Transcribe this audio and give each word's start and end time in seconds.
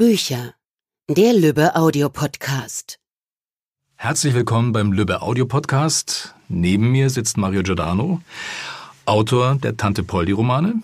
Bücher. 0.00 0.54
Der 1.10 1.34
Lübbe 1.34 1.76
Audiopodcast. 1.76 2.98
Herzlich 3.96 4.32
willkommen 4.32 4.72
beim 4.72 4.92
Lübbe 4.92 5.20
Audiopodcast. 5.20 6.34
Neben 6.48 6.90
mir 6.90 7.10
sitzt 7.10 7.36
Mario 7.36 7.62
Giordano, 7.62 8.22
Autor 9.04 9.56
der 9.56 9.76
Tante 9.76 10.02
Poldi 10.02 10.32
Romane. 10.32 10.76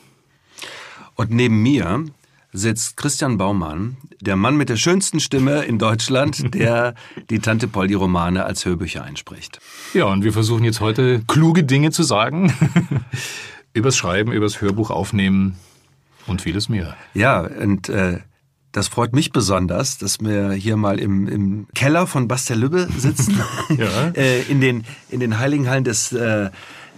Und 1.14 1.30
neben 1.30 1.62
mir 1.62 2.04
sitzt 2.52 2.98
Christian 2.98 3.38
Baumann, 3.38 3.96
der 4.20 4.36
Mann 4.36 4.58
mit 4.58 4.68
der 4.68 4.76
schönsten 4.76 5.18
Stimme 5.18 5.64
in 5.64 5.78
Deutschland, 5.78 6.54
der 6.54 6.94
die 7.30 7.38
Tante 7.38 7.68
Poldi 7.68 7.94
Romane 7.94 8.44
als 8.44 8.66
Hörbücher 8.66 9.02
einspricht. 9.02 9.60
Ja, 9.94 10.04
und 10.04 10.24
wir 10.24 10.34
versuchen 10.34 10.64
jetzt 10.64 10.80
heute 10.80 11.22
kluge 11.26 11.64
Dinge 11.64 11.90
zu 11.90 12.02
sagen. 12.02 12.52
übers 13.72 13.96
Schreiben, 13.96 14.32
übers 14.32 14.60
Hörbuch 14.60 14.90
aufnehmen 14.90 15.56
und 16.26 16.42
vieles 16.42 16.68
mehr. 16.68 16.98
Ja, 17.14 17.40
und 17.40 17.88
äh, 17.88 18.18
das 18.76 18.88
freut 18.88 19.14
mich 19.14 19.32
besonders, 19.32 19.96
dass 19.96 20.20
wir 20.20 20.52
hier 20.52 20.76
mal 20.76 20.98
im, 20.98 21.26
im 21.28 21.66
Keller 21.74 22.06
von 22.06 22.28
Bastelübbe 22.28 22.88
sitzen, 22.98 23.40
ja. 23.78 24.08
äh, 24.14 24.42
in, 24.42 24.60
den, 24.60 24.84
in 25.08 25.18
den 25.18 25.38
Heiligen 25.38 25.66
Hallen 25.68 25.84
des 25.84 26.12
äh, 26.12 26.50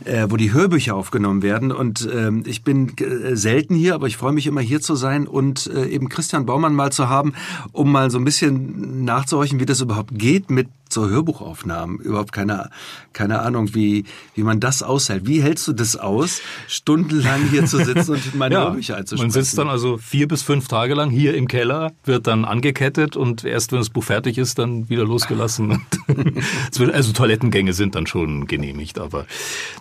äh, 0.05 0.27
wo 0.29 0.37
die 0.37 0.53
Hörbücher 0.53 0.95
aufgenommen 0.95 1.43
werden. 1.43 1.73
Und 1.73 2.09
ähm, 2.13 2.43
ich 2.47 2.63
bin 2.63 2.97
äh, 2.99 3.37
selten 3.37 3.75
hier, 3.75 3.95
aber 3.95 4.07
ich 4.07 4.17
freue 4.17 4.33
mich 4.33 4.47
immer 4.47 4.61
hier 4.61 4.81
zu 4.81 4.95
sein 4.95 5.27
und 5.27 5.67
äh, 5.67 5.87
eben 5.87 6.09
Christian 6.09 6.47
Baumann 6.47 6.75
mal 6.75 6.93
zu 6.93 7.09
haben, 7.09 7.35
um 7.73 7.91
mal 7.91 8.11
so 8.11 8.19
ein 8.19 8.25
bisschen 8.25 9.05
nachzuhorchen, 9.05 9.61
wie 9.61 9.67
das 9.67 9.81
überhaupt 9.81 10.17
geht 10.17 10.51
mit 10.51 10.69
zur 10.89 11.09
Hörbuchaufnahmen. 11.09 11.99
Überhaupt 11.99 12.33
keine, 12.33 12.71
keine 13.13 13.41
Ahnung, 13.41 13.75
wie, 13.75 14.05
wie 14.35 14.43
man 14.43 14.61
das 14.61 14.83
aushält. 14.83 15.27
Wie 15.27 15.43
hältst 15.43 15.69
du 15.69 15.73
das 15.73 15.97
aus, 15.97 16.41
stundenlang 16.67 17.49
hier 17.51 17.65
zu 17.67 17.79
sitzen 17.85 18.13
und 18.13 18.35
meine 18.35 18.55
ja, 18.57 18.65
Hörbücher 18.65 18.97
einzusprechen? 18.97 19.33
Man 19.33 19.33
sitzt 19.33 19.59
dann 19.59 19.69
also 19.69 19.99
vier 19.99 20.29
bis 20.29 20.43
fünf 20.43 20.69
Tage 20.69 20.95
lang 20.95 21.11
hier 21.11 21.35
im 21.35 21.49
Keller, 21.49 21.93
wird 22.05 22.27
dann 22.27 22.45
angekettet 22.45 23.17
und 23.17 23.45
erst 23.45 23.73
wenn 23.73 23.79
das 23.79 23.91
Buch 23.91 24.05
fertig 24.05 24.39
ist, 24.39 24.59
dann 24.59 24.89
wieder 24.89 25.05
losgelassen. 25.05 25.83
also 26.93 27.13
Toilettengänge 27.13 27.73
sind 27.73 27.95
dann 27.95 28.07
schon 28.07 28.47
genehmigt, 28.47 28.99
aber 28.99 29.27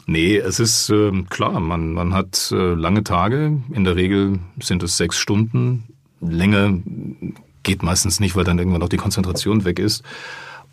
nee, 0.05 0.37
es 0.37 0.59
ist 0.59 0.89
äh, 0.89 1.11
klar, 1.29 1.59
man, 1.59 1.93
man 1.93 2.13
hat 2.13 2.51
äh, 2.51 2.73
lange 2.73 3.03
Tage. 3.03 3.61
In 3.71 3.83
der 3.83 3.95
Regel 3.95 4.39
sind 4.61 4.83
es 4.83 4.97
sechs 4.97 5.17
Stunden. 5.17 5.83
Länger 6.19 6.79
geht 7.63 7.83
meistens 7.83 8.19
nicht, 8.19 8.35
weil 8.35 8.43
dann 8.43 8.57
irgendwann 8.57 8.81
auch 8.81 8.89
die 8.89 8.97
Konzentration 8.97 9.65
weg 9.65 9.77
ist. 9.77 10.03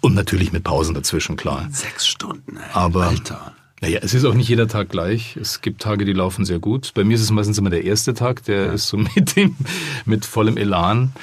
Und 0.04 0.14
natürlich 0.14 0.52
mit 0.52 0.64
Pausen 0.64 0.94
dazwischen, 0.94 1.34
klar. 1.36 1.66
Sechs 1.70 2.06
Stunden, 2.06 2.58
ey. 2.58 2.62
Aber, 2.74 3.06
Alter. 3.06 3.54
Naja, 3.80 4.00
es 4.02 4.12
ist 4.12 4.26
auch 4.26 4.34
nicht 4.34 4.50
jeder 4.50 4.68
Tag 4.68 4.90
gleich. 4.90 5.34
Es 5.40 5.62
gibt 5.62 5.80
Tage, 5.80 6.04
die 6.04 6.12
laufen 6.12 6.44
sehr 6.44 6.58
gut. 6.58 6.92
Bei 6.94 7.04
mir 7.04 7.14
ist 7.14 7.22
es 7.22 7.30
meistens 7.30 7.56
immer 7.56 7.70
der 7.70 7.84
erste 7.84 8.12
Tag, 8.12 8.44
der 8.44 8.66
ja. 8.66 8.72
ist 8.72 8.88
so 8.88 8.98
mit 9.16 9.34
dem, 9.34 9.56
mit 10.04 10.26
vollem 10.26 10.58
Elan. 10.58 11.14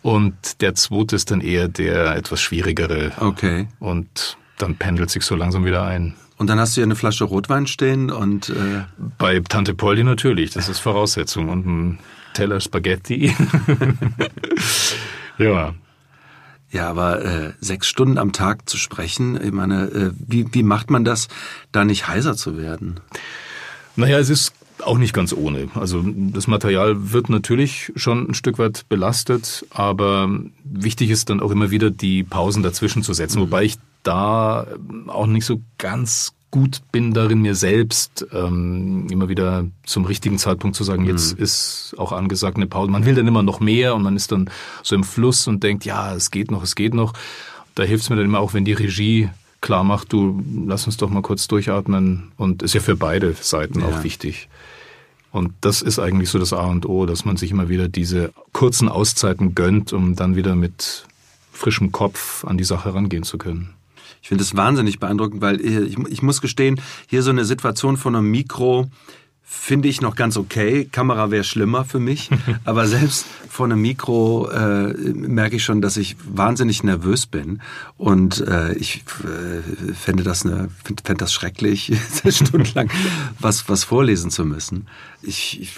Und 0.00 0.62
der 0.62 0.74
zweite 0.74 1.14
ist 1.14 1.30
dann 1.30 1.42
eher 1.42 1.68
der 1.68 2.16
etwas 2.16 2.40
schwierigere. 2.40 3.12
Okay. 3.20 3.68
Und 3.80 4.38
dann 4.56 4.76
pendelt 4.76 5.10
sich 5.10 5.24
so 5.24 5.36
langsam 5.36 5.66
wieder 5.66 5.84
ein. 5.84 6.14
Und 6.38 6.46
dann 6.46 6.58
hast 6.58 6.74
du 6.74 6.80
ja 6.80 6.86
eine 6.86 6.96
Flasche 6.96 7.24
Rotwein 7.24 7.66
stehen 7.66 8.10
und 8.10 8.48
äh 8.48 8.84
bei 9.18 9.40
Tante 9.40 9.74
Poldi 9.74 10.04
natürlich, 10.04 10.52
das 10.52 10.70
ist 10.70 10.78
Voraussetzung 10.78 11.50
und 11.50 11.66
ein 11.66 11.98
Teller 12.32 12.60
Spaghetti. 12.60 13.36
ja, 15.38 15.74
ja, 16.72 16.88
aber 16.88 17.24
äh, 17.24 17.52
sechs 17.60 17.86
Stunden 17.86 18.18
am 18.18 18.32
Tag 18.32 18.68
zu 18.68 18.78
sprechen, 18.78 19.38
ich 19.40 19.52
meine, 19.52 19.84
äh, 19.84 20.10
wie, 20.26 20.46
wie 20.52 20.62
macht 20.62 20.90
man 20.90 21.04
das, 21.04 21.28
da 21.70 21.84
nicht 21.84 22.08
heiser 22.08 22.34
zu 22.34 22.56
werden? 22.56 22.98
Naja, 23.94 24.18
es 24.18 24.30
ist 24.30 24.54
auch 24.82 24.96
nicht 24.96 25.12
ganz 25.12 25.34
ohne. 25.34 25.68
Also 25.74 26.02
das 26.02 26.46
Material 26.46 27.12
wird 27.12 27.28
natürlich 27.28 27.92
schon 27.94 28.30
ein 28.30 28.34
Stück 28.34 28.58
weit 28.58 28.88
belastet, 28.88 29.66
aber 29.70 30.30
wichtig 30.64 31.10
ist 31.10 31.28
dann 31.28 31.40
auch 31.40 31.50
immer 31.50 31.70
wieder 31.70 31.90
die 31.90 32.24
Pausen 32.24 32.62
dazwischen 32.62 33.02
zu 33.02 33.12
setzen, 33.12 33.38
mhm. 33.38 33.42
wobei 33.42 33.64
ich 33.64 33.76
da 34.02 34.66
auch 35.08 35.26
nicht 35.26 35.44
so 35.44 35.60
ganz 35.76 36.32
gut 36.52 36.82
bin 36.92 37.14
darin, 37.14 37.40
mir 37.40 37.56
selbst 37.56 38.26
ähm, 38.32 39.08
immer 39.10 39.28
wieder 39.28 39.64
zum 39.84 40.04
richtigen 40.04 40.38
Zeitpunkt 40.38 40.76
zu 40.76 40.84
sagen, 40.84 41.06
jetzt 41.06 41.36
mhm. 41.36 41.42
ist 41.42 41.94
auch 41.96 42.12
angesagt 42.12 42.58
eine 42.58 42.66
Pause. 42.66 42.92
Man 42.92 43.06
will 43.06 43.16
dann 43.16 43.26
immer 43.26 43.42
noch 43.42 43.58
mehr 43.58 43.96
und 43.96 44.02
man 44.02 44.14
ist 44.14 44.30
dann 44.30 44.48
so 44.84 44.94
im 44.94 45.02
Fluss 45.02 45.48
und 45.48 45.64
denkt, 45.64 45.84
ja, 45.84 46.14
es 46.14 46.30
geht 46.30 46.50
noch, 46.50 46.62
es 46.62 46.76
geht 46.76 46.94
noch. 46.94 47.14
Da 47.74 47.82
hilft 47.82 48.04
es 48.04 48.10
mir 48.10 48.16
dann 48.16 48.26
immer 48.26 48.38
auch, 48.38 48.54
wenn 48.54 48.66
die 48.66 48.74
Regie 48.74 49.30
klar 49.62 49.82
macht, 49.82 50.12
du 50.12 50.44
lass 50.66 50.86
uns 50.86 50.98
doch 50.98 51.08
mal 51.08 51.22
kurz 51.22 51.48
durchatmen 51.48 52.32
und 52.36 52.62
ist 52.62 52.74
ja 52.74 52.80
für 52.80 52.96
beide 52.96 53.32
Seiten 53.32 53.80
ja. 53.80 53.86
auch 53.86 54.04
wichtig. 54.04 54.48
Und 55.30 55.54
das 55.62 55.80
ist 55.80 55.98
eigentlich 55.98 56.28
so 56.28 56.38
das 56.38 56.52
A 56.52 56.66
und 56.66 56.86
O, 56.86 57.06
dass 57.06 57.24
man 57.24 57.38
sich 57.38 57.50
immer 57.50 57.70
wieder 57.70 57.88
diese 57.88 58.32
kurzen 58.52 58.90
Auszeiten 58.90 59.54
gönnt, 59.54 59.94
um 59.94 60.14
dann 60.16 60.36
wieder 60.36 60.54
mit 60.54 61.06
frischem 61.50 61.92
Kopf 61.92 62.44
an 62.44 62.58
die 62.58 62.64
Sache 62.64 62.92
rangehen 62.92 63.22
zu 63.22 63.38
können. 63.38 63.70
Ich 64.22 64.28
finde 64.28 64.44
es 64.44 64.56
wahnsinnig 64.56 65.00
beeindruckend, 65.00 65.42
weil 65.42 65.60
ich, 65.60 65.98
ich 65.98 66.22
muss 66.22 66.40
gestehen, 66.40 66.80
hier 67.08 67.22
so 67.22 67.30
eine 67.30 67.44
Situation 67.44 67.96
von 67.96 68.14
einem 68.14 68.30
Mikro, 68.30 68.88
finde 69.42 69.88
ich 69.88 70.00
noch 70.00 70.14
ganz 70.14 70.36
okay. 70.36 70.88
Kamera 70.90 71.30
wäre 71.30 71.44
schlimmer 71.44 71.84
für 71.84 71.98
mich, 71.98 72.30
aber 72.64 72.86
selbst 72.86 73.26
vor 73.48 73.66
einem 73.66 73.82
Mikro 73.82 74.48
äh, 74.48 74.94
merke 75.12 75.56
ich 75.56 75.64
schon, 75.64 75.82
dass 75.82 75.96
ich 75.96 76.16
wahnsinnig 76.24 76.82
nervös 76.82 77.26
bin 77.26 77.60
und 77.98 78.40
äh, 78.40 78.72
ich 78.74 79.04
äh, 79.24 79.92
fände 79.92 80.22
das 80.22 80.46
eine, 80.46 80.68
fände 80.84 81.18
das 81.18 81.32
schrecklich, 81.32 81.92
stundenlang 82.28 82.90
was 83.38 83.68
was 83.68 83.84
vorlesen 83.84 84.30
zu 84.30 84.44
müssen. 84.44 84.86
Ich, 85.22 85.60
ich 85.60 85.74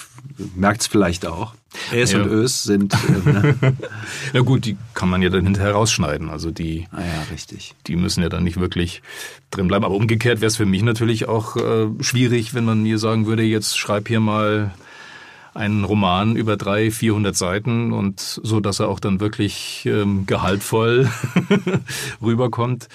merkt 0.55 0.83
es 0.83 0.87
vielleicht 0.87 1.27
auch. 1.27 1.55
Es 1.95 2.13
ja. 2.13 2.23
und 2.23 2.29
Ös 2.29 2.63
sind. 2.65 2.95
Äh, 3.05 3.31
ne? 3.31 3.77
ja 4.33 4.41
gut, 4.41 4.65
die 4.65 4.77
kann 4.95 5.09
man 5.09 5.23
ja 5.23 5.29
dann 5.29 5.45
hinterher 5.45 5.73
rausschneiden. 5.73 6.31
Also 6.31 6.51
die. 6.51 6.87
Ah 6.91 7.01
ja, 7.01 7.23
richtig. 7.31 7.75
Die 7.87 7.97
müssen 7.97 8.23
ja 8.23 8.29
dann 8.29 8.45
nicht 8.45 8.59
wirklich 8.59 9.03
drin 9.51 9.69
bleiben. 9.69 9.85
Aber 9.85 9.95
umgekehrt 9.95 10.41
wäre 10.41 10.49
es 10.49 10.57
für 10.57 10.67
mich 10.67 10.83
natürlich 10.83 11.29
auch 11.29 11.57
äh, 11.57 11.87
schwierig, 12.01 12.55
wenn 12.55 12.65
man 12.65 12.83
mir 12.83 12.99
sagen 12.99 13.27
würde, 13.27 13.43
jetzt 13.43 13.79
schreib 13.79 14.09
hier 14.09 14.21
mal 14.21 14.73
einen 15.55 15.85
Roman 15.85 16.37
über 16.37 16.57
drei, 16.57 16.91
vierhundert 16.91 17.37
Seiten 17.37 17.93
und 17.93 18.21
so, 18.21 18.61
dass 18.61 18.81
er 18.81 18.89
auch 18.89 19.01
dann 19.01 19.21
wirklich 19.21 19.87
ähm, 19.87 20.27
gehaltvoll 20.27 21.09
rüberkommt. 22.23 22.89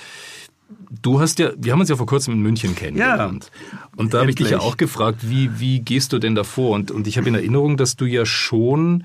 Du 1.02 1.20
hast 1.20 1.40
ja, 1.40 1.52
wir 1.58 1.72
haben 1.72 1.80
uns 1.80 1.90
ja 1.90 1.96
vor 1.96 2.08
kurzem 2.08 2.34
in 2.34 2.42
München 2.42 2.76
kennengelernt. 2.76 3.52
Ja, 3.72 3.80
und 3.96 4.14
da 4.14 4.20
habe 4.20 4.30
ich 4.30 4.36
dich 4.36 4.50
ja 4.50 4.60
auch 4.60 4.78
gefragt, 4.78 5.30
wie, 5.30 5.60
wie 5.60 5.82
gehst 5.82 6.14
du 6.14 6.20
denn 6.20 6.36
davor? 6.36 6.72
Und, 6.72 6.90
und 6.90 7.08
ich 7.08 7.18
habe 7.18 7.28
in 7.28 7.36
Erinnerung, 7.36 7.78
dass 7.78 7.96
du 7.96 8.06
ja 8.06 8.26
schon, 8.26 9.04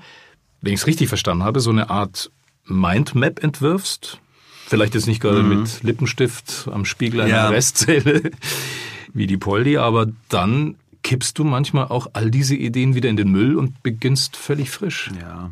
wenn 0.61 0.73
ich 0.73 0.79
es 0.79 0.87
richtig 0.87 1.09
verstanden 1.09 1.43
habe, 1.43 1.59
so 1.59 1.69
eine 1.69 1.89
Art 1.89 2.31
Mindmap 2.65 3.43
entwirfst. 3.43 4.19
Vielleicht 4.67 4.95
jetzt 4.95 5.05
nicht 5.05 5.21
gerade 5.21 5.43
mhm. 5.43 5.59
mit 5.59 5.83
Lippenstift 5.83 6.67
am 6.71 6.85
Spiegel 6.85 7.21
einer 7.21 7.29
ja. 7.29 7.49
Restzelle 7.49 8.31
wie 9.13 9.27
die 9.27 9.37
Poldi, 9.37 9.77
aber 9.77 10.07
dann 10.29 10.75
kippst 11.03 11.37
du 11.37 11.43
manchmal 11.43 11.87
auch 11.89 12.07
all 12.13 12.31
diese 12.31 12.55
Ideen 12.55 12.95
wieder 12.95 13.09
in 13.09 13.15
den 13.15 13.31
Müll 13.31 13.55
und 13.57 13.83
beginnst 13.83 14.35
völlig 14.35 14.71
frisch. 14.71 15.11
Ja. 15.21 15.51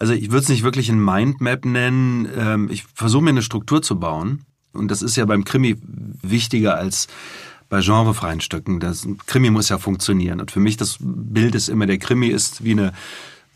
Also 0.00 0.14
ich 0.14 0.32
würde 0.32 0.42
es 0.42 0.48
nicht 0.48 0.64
wirklich 0.64 0.90
ein 0.90 1.02
Mindmap 1.02 1.64
nennen. 1.64 2.28
Ähm, 2.36 2.68
ich 2.70 2.82
versuche 2.92 3.22
mir 3.22 3.30
eine 3.30 3.42
Struktur 3.42 3.82
zu 3.82 4.00
bauen. 4.00 4.44
Und 4.74 4.90
das 4.90 5.02
ist 5.02 5.16
ja 5.16 5.24
beim 5.24 5.44
Krimi 5.44 5.76
wichtiger 6.22 6.76
als 6.76 7.08
bei 7.68 7.80
genrefreien 7.80 8.40
Stücken. 8.40 8.80
Das 8.80 9.06
Krimi 9.26 9.50
muss 9.50 9.68
ja 9.68 9.78
funktionieren. 9.78 10.40
Und 10.40 10.50
für 10.50 10.60
mich 10.60 10.76
das 10.76 10.98
Bild 11.00 11.54
ist 11.54 11.68
immer, 11.68 11.86
der 11.86 11.98
Krimi 11.98 12.28
ist 12.28 12.64
wie 12.64 12.72
eine, 12.72 12.92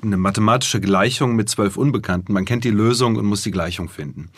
eine 0.02 0.16
mathematische 0.16 0.80
Gleichung 0.80 1.36
mit 1.36 1.48
zwölf 1.48 1.76
Unbekannten. 1.76 2.32
Man 2.32 2.44
kennt 2.44 2.64
die 2.64 2.70
Lösung 2.70 3.16
und 3.16 3.26
muss 3.26 3.42
die 3.42 3.50
Gleichung 3.50 3.88
finden. 3.88 4.30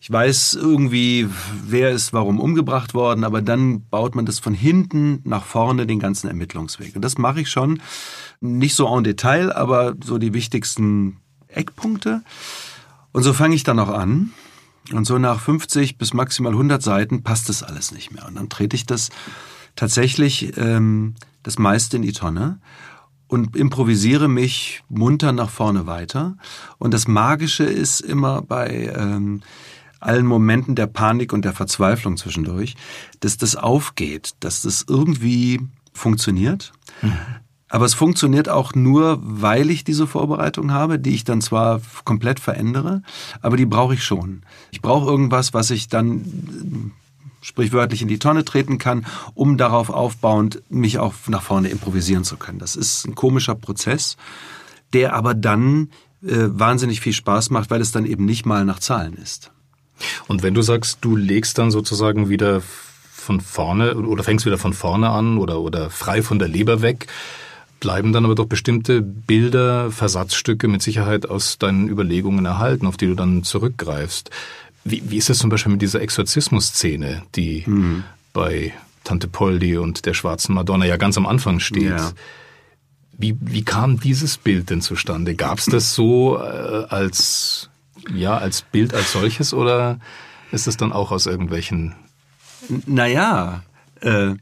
Ich 0.00 0.10
weiß 0.10 0.58
irgendwie, 0.60 1.28
wer 1.66 1.90
ist 1.90 2.12
warum 2.12 2.38
umgebracht 2.38 2.92
worden, 2.92 3.24
aber 3.24 3.40
dann 3.40 3.86
baut 3.88 4.14
man 4.14 4.26
das 4.26 4.38
von 4.38 4.52
hinten 4.52 5.20
nach 5.24 5.44
vorne 5.44 5.86
den 5.86 5.98
ganzen 5.98 6.28
Ermittlungsweg. 6.28 6.94
Und 6.94 7.02
das 7.02 7.16
mache 7.16 7.40
ich 7.40 7.48
schon 7.48 7.80
nicht 8.40 8.74
so 8.74 8.86
en 8.94 9.02
Detail, 9.02 9.50
aber 9.50 9.94
so 10.04 10.18
die 10.18 10.34
wichtigsten 10.34 11.16
Eckpunkte. 11.48 12.22
Und 13.12 13.22
so 13.22 13.32
fange 13.32 13.54
ich 13.54 13.64
dann 13.64 13.78
auch 13.78 13.88
an. 13.88 14.32
Und 14.92 15.06
so 15.06 15.18
nach 15.18 15.40
50 15.40 15.96
bis 15.96 16.12
maximal 16.12 16.52
100 16.52 16.82
Seiten 16.82 17.22
passt 17.22 17.48
das 17.48 17.62
alles 17.62 17.92
nicht 17.92 18.12
mehr. 18.12 18.26
Und 18.26 18.34
dann 18.34 18.48
trete 18.48 18.76
ich 18.76 18.84
das 18.84 19.10
tatsächlich 19.76 20.56
ähm, 20.56 21.14
das 21.42 21.58
meiste 21.58 21.96
in 21.96 22.02
die 22.02 22.12
Tonne 22.12 22.60
und 23.26 23.56
improvisiere 23.56 24.28
mich 24.28 24.82
munter 24.88 25.32
nach 25.32 25.50
vorne 25.50 25.86
weiter. 25.86 26.36
Und 26.78 26.92
das 26.92 27.08
Magische 27.08 27.64
ist 27.64 28.00
immer 28.00 28.42
bei 28.42 28.92
ähm, 28.94 29.42
allen 30.00 30.26
Momenten 30.26 30.74
der 30.74 30.86
Panik 30.86 31.32
und 31.32 31.44
der 31.44 31.54
Verzweiflung 31.54 32.16
zwischendurch, 32.16 32.76
dass 33.20 33.38
das 33.38 33.56
aufgeht, 33.56 34.32
dass 34.40 34.62
das 34.62 34.84
irgendwie 34.86 35.60
funktioniert. 35.94 36.72
Mhm. 37.00 37.16
Aber 37.68 37.86
es 37.86 37.94
funktioniert 37.94 38.48
auch 38.48 38.74
nur, 38.74 39.18
weil 39.22 39.70
ich 39.70 39.84
diese 39.84 40.06
Vorbereitung 40.06 40.72
habe, 40.72 40.98
die 40.98 41.14
ich 41.14 41.24
dann 41.24 41.40
zwar 41.40 41.80
komplett 42.04 42.38
verändere, 42.38 43.02
aber 43.40 43.56
die 43.56 43.66
brauche 43.66 43.94
ich 43.94 44.04
schon. 44.04 44.42
Ich 44.70 44.82
brauche 44.82 45.10
irgendwas, 45.10 45.54
was 45.54 45.70
ich 45.70 45.88
dann 45.88 46.20
äh, 46.20 47.44
sprichwörtlich 47.44 48.02
in 48.02 48.08
die 48.08 48.18
Tonne 48.18 48.44
treten 48.44 48.78
kann, 48.78 49.06
um 49.34 49.56
darauf 49.56 49.90
aufbauend 49.90 50.62
mich 50.68 50.98
auch 50.98 51.14
nach 51.26 51.42
vorne 51.42 51.68
improvisieren 51.68 52.24
zu 52.24 52.36
können. 52.36 52.58
Das 52.58 52.76
ist 52.76 53.06
ein 53.06 53.14
komischer 53.14 53.54
Prozess, 53.54 54.16
der 54.92 55.14
aber 55.14 55.34
dann 55.34 55.90
äh, 56.22 56.48
wahnsinnig 56.48 57.00
viel 57.00 57.12
Spaß 57.12 57.50
macht, 57.50 57.70
weil 57.70 57.80
es 57.80 57.92
dann 57.92 58.06
eben 58.06 58.24
nicht 58.24 58.46
mal 58.46 58.64
nach 58.64 58.78
Zahlen 58.78 59.14
ist. 59.14 59.50
Und 60.26 60.42
wenn 60.42 60.54
du 60.54 60.62
sagst, 60.62 60.98
du 61.00 61.16
legst 61.16 61.58
dann 61.58 61.70
sozusagen 61.70 62.28
wieder 62.28 62.62
von 63.12 63.40
vorne 63.40 63.94
oder 63.96 64.22
fängst 64.22 64.44
wieder 64.44 64.58
von 64.58 64.72
vorne 64.72 65.08
an 65.08 65.38
oder, 65.38 65.60
oder 65.60 65.90
frei 65.90 66.22
von 66.22 66.38
der 66.38 66.48
Leber 66.48 66.82
weg, 66.82 67.06
bleiben 67.84 68.14
dann 68.14 68.24
aber 68.24 68.34
doch 68.34 68.46
bestimmte 68.46 69.02
Bilder, 69.02 69.90
Versatzstücke 69.90 70.68
mit 70.68 70.80
Sicherheit 70.80 71.28
aus 71.28 71.58
deinen 71.58 71.86
Überlegungen 71.86 72.46
erhalten, 72.46 72.86
auf 72.86 72.96
die 72.96 73.06
du 73.06 73.14
dann 73.14 73.42
zurückgreifst. 73.42 74.30
Wie, 74.84 75.02
wie 75.10 75.18
ist 75.18 75.28
es 75.28 75.36
zum 75.36 75.50
Beispiel 75.50 75.72
mit 75.72 75.82
dieser 75.82 76.00
Exorzismus-Szene, 76.00 77.24
die 77.34 77.64
mhm. 77.66 78.04
bei 78.32 78.72
Tante 79.04 79.28
Poldi 79.28 79.76
und 79.76 80.06
der 80.06 80.14
schwarzen 80.14 80.54
Madonna 80.54 80.86
ja 80.86 80.96
ganz 80.96 81.18
am 81.18 81.26
Anfang 81.26 81.60
steht? 81.60 81.90
Ja. 81.90 82.12
Wie, 83.18 83.36
wie 83.38 83.64
kam 83.64 84.00
dieses 84.00 84.38
Bild 84.38 84.70
denn 84.70 84.80
zustande? 84.80 85.34
Gab 85.34 85.58
es 85.58 85.66
das 85.66 85.94
so 85.94 86.38
äh, 86.38 86.86
als 86.88 87.68
ja 88.14 88.38
als 88.38 88.62
Bild 88.62 88.94
als 88.94 89.12
solches 89.12 89.52
oder 89.52 89.98
ist 90.52 90.66
es 90.66 90.78
dann 90.78 90.90
auch 90.90 91.12
aus 91.12 91.26
irgendwelchen? 91.26 91.94
Naja, 92.86 93.62
äh, 94.00 94.36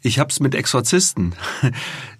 ich 0.00 0.20
hab's 0.20 0.38
mit 0.38 0.54
Exorzisten. 0.54 1.34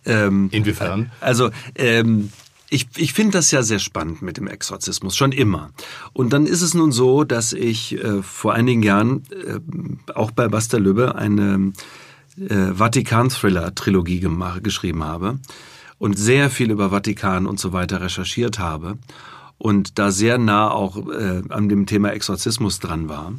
Ähm, 0.06 0.48
Inwiefern? 0.50 1.10
Also 1.20 1.50
ähm, 1.74 2.30
ich, 2.70 2.88
ich 2.96 3.12
finde 3.12 3.38
das 3.38 3.50
ja 3.50 3.62
sehr 3.62 3.78
spannend 3.78 4.22
mit 4.22 4.36
dem 4.36 4.48
Exorzismus, 4.48 5.16
schon 5.16 5.32
immer. 5.32 5.70
Und 6.12 6.32
dann 6.32 6.46
ist 6.46 6.62
es 6.62 6.74
nun 6.74 6.92
so, 6.92 7.24
dass 7.24 7.52
ich 7.52 8.02
äh, 8.02 8.22
vor 8.22 8.54
einigen 8.54 8.82
Jahren 8.82 9.22
äh, 9.30 10.12
auch 10.12 10.30
bei 10.30 10.48
Basta 10.48 10.78
Lübbe 10.78 11.14
eine 11.14 11.72
äh, 12.36 12.72
Vatikan-Thriller-Trilogie 12.72 14.26
geschrieben 14.62 15.04
habe 15.04 15.38
und 15.98 16.18
sehr 16.18 16.50
viel 16.50 16.70
über 16.70 16.90
Vatikan 16.90 17.46
und 17.46 17.60
so 17.60 17.72
weiter 17.72 18.00
recherchiert 18.00 18.58
habe 18.58 18.98
und 19.58 19.98
da 19.98 20.10
sehr 20.10 20.38
nah 20.38 20.70
auch 20.70 20.96
äh, 21.08 21.42
an 21.48 21.68
dem 21.68 21.86
Thema 21.86 22.12
Exorzismus 22.12 22.80
dran 22.80 23.08
war. 23.08 23.34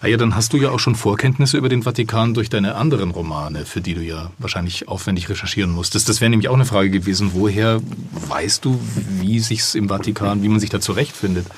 Ah 0.00 0.06
ja, 0.06 0.16
dann 0.16 0.36
hast 0.36 0.52
du 0.52 0.58
ja 0.58 0.70
auch 0.70 0.78
schon 0.78 0.94
Vorkenntnisse 0.94 1.56
über 1.56 1.68
den 1.68 1.82
Vatikan 1.82 2.32
durch 2.32 2.48
deine 2.48 2.76
anderen 2.76 3.10
Romane, 3.10 3.66
für 3.66 3.80
die 3.80 3.94
du 3.94 4.00
ja 4.00 4.30
wahrscheinlich 4.38 4.86
aufwendig 4.86 5.28
recherchieren 5.28 5.72
musstest. 5.72 6.08
Das 6.08 6.20
wäre 6.20 6.30
nämlich 6.30 6.48
auch 6.48 6.54
eine 6.54 6.64
Frage 6.64 6.88
gewesen. 6.88 7.32
Woher 7.34 7.80
weißt 8.28 8.64
du, 8.64 8.80
wie 9.20 9.40
sich's 9.40 9.74
im 9.74 9.88
Vatikan, 9.88 10.44
wie 10.44 10.48
man 10.48 10.60
sich 10.60 10.70
da 10.70 10.80
zurechtfindet? 10.80 11.48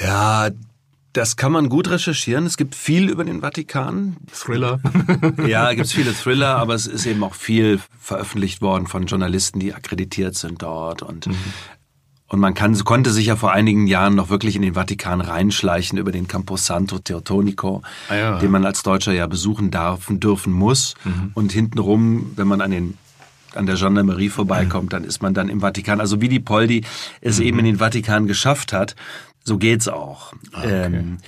Ja, 0.00 0.48
das 1.12 1.36
kann 1.36 1.52
man 1.52 1.68
gut 1.68 1.90
recherchieren. 1.90 2.46
Es 2.46 2.56
gibt 2.56 2.74
viel 2.74 3.10
über 3.10 3.24
den 3.24 3.42
Vatikan. 3.42 4.16
Thriller. 4.32 4.80
ja, 5.46 5.70
gibt 5.74 5.88
es 5.88 5.92
viele 5.92 6.14
Thriller, 6.14 6.56
aber 6.56 6.74
es 6.74 6.86
ist 6.86 7.04
eben 7.04 7.22
auch 7.24 7.34
viel 7.34 7.78
veröffentlicht 8.00 8.62
worden 8.62 8.86
von 8.86 9.04
Journalisten, 9.04 9.60
die 9.60 9.74
akkreditiert 9.74 10.34
sind 10.34 10.62
dort. 10.62 11.02
Und 11.02 11.26
mhm. 11.26 11.36
Und 12.32 12.40
man 12.40 12.54
kann, 12.54 12.74
konnte 12.84 13.10
sich 13.10 13.26
ja 13.26 13.36
vor 13.36 13.52
einigen 13.52 13.86
Jahren 13.86 14.14
noch 14.14 14.30
wirklich 14.30 14.56
in 14.56 14.62
den 14.62 14.72
Vatikan 14.72 15.20
reinschleichen 15.20 15.98
über 15.98 16.12
den 16.12 16.28
Campus 16.28 16.64
Santo 16.64 16.98
Teotonico, 16.98 17.82
ah 18.08 18.14
ja. 18.14 18.38
den 18.38 18.50
man 18.50 18.64
als 18.64 18.82
Deutscher 18.82 19.12
ja 19.12 19.26
besuchen 19.26 19.70
darf, 19.70 20.06
dürfen 20.08 20.50
muss. 20.50 20.94
Mhm. 21.04 21.32
Und 21.34 21.52
hintenrum, 21.52 22.32
wenn 22.36 22.46
man 22.46 22.62
an 22.62 22.70
den 22.70 22.98
an 23.54 23.66
der 23.66 23.76
Gendarmerie 23.76 24.30
vorbeikommt, 24.30 24.84
mhm. 24.84 24.88
dann 24.88 25.04
ist 25.04 25.20
man 25.20 25.34
dann 25.34 25.50
im 25.50 25.60
Vatikan. 25.60 26.00
Also 26.00 26.22
wie 26.22 26.30
die 26.30 26.40
Poldi 26.40 26.86
es 27.20 27.38
mhm. 27.38 27.44
eben 27.44 27.58
in 27.58 27.64
den 27.66 27.76
Vatikan 27.76 28.26
geschafft 28.26 28.72
hat, 28.72 28.96
so 29.44 29.58
geht's 29.58 29.86
auch. 29.86 30.32
Ah, 30.52 30.60
okay. 30.60 30.84
Ähm, 30.86 31.18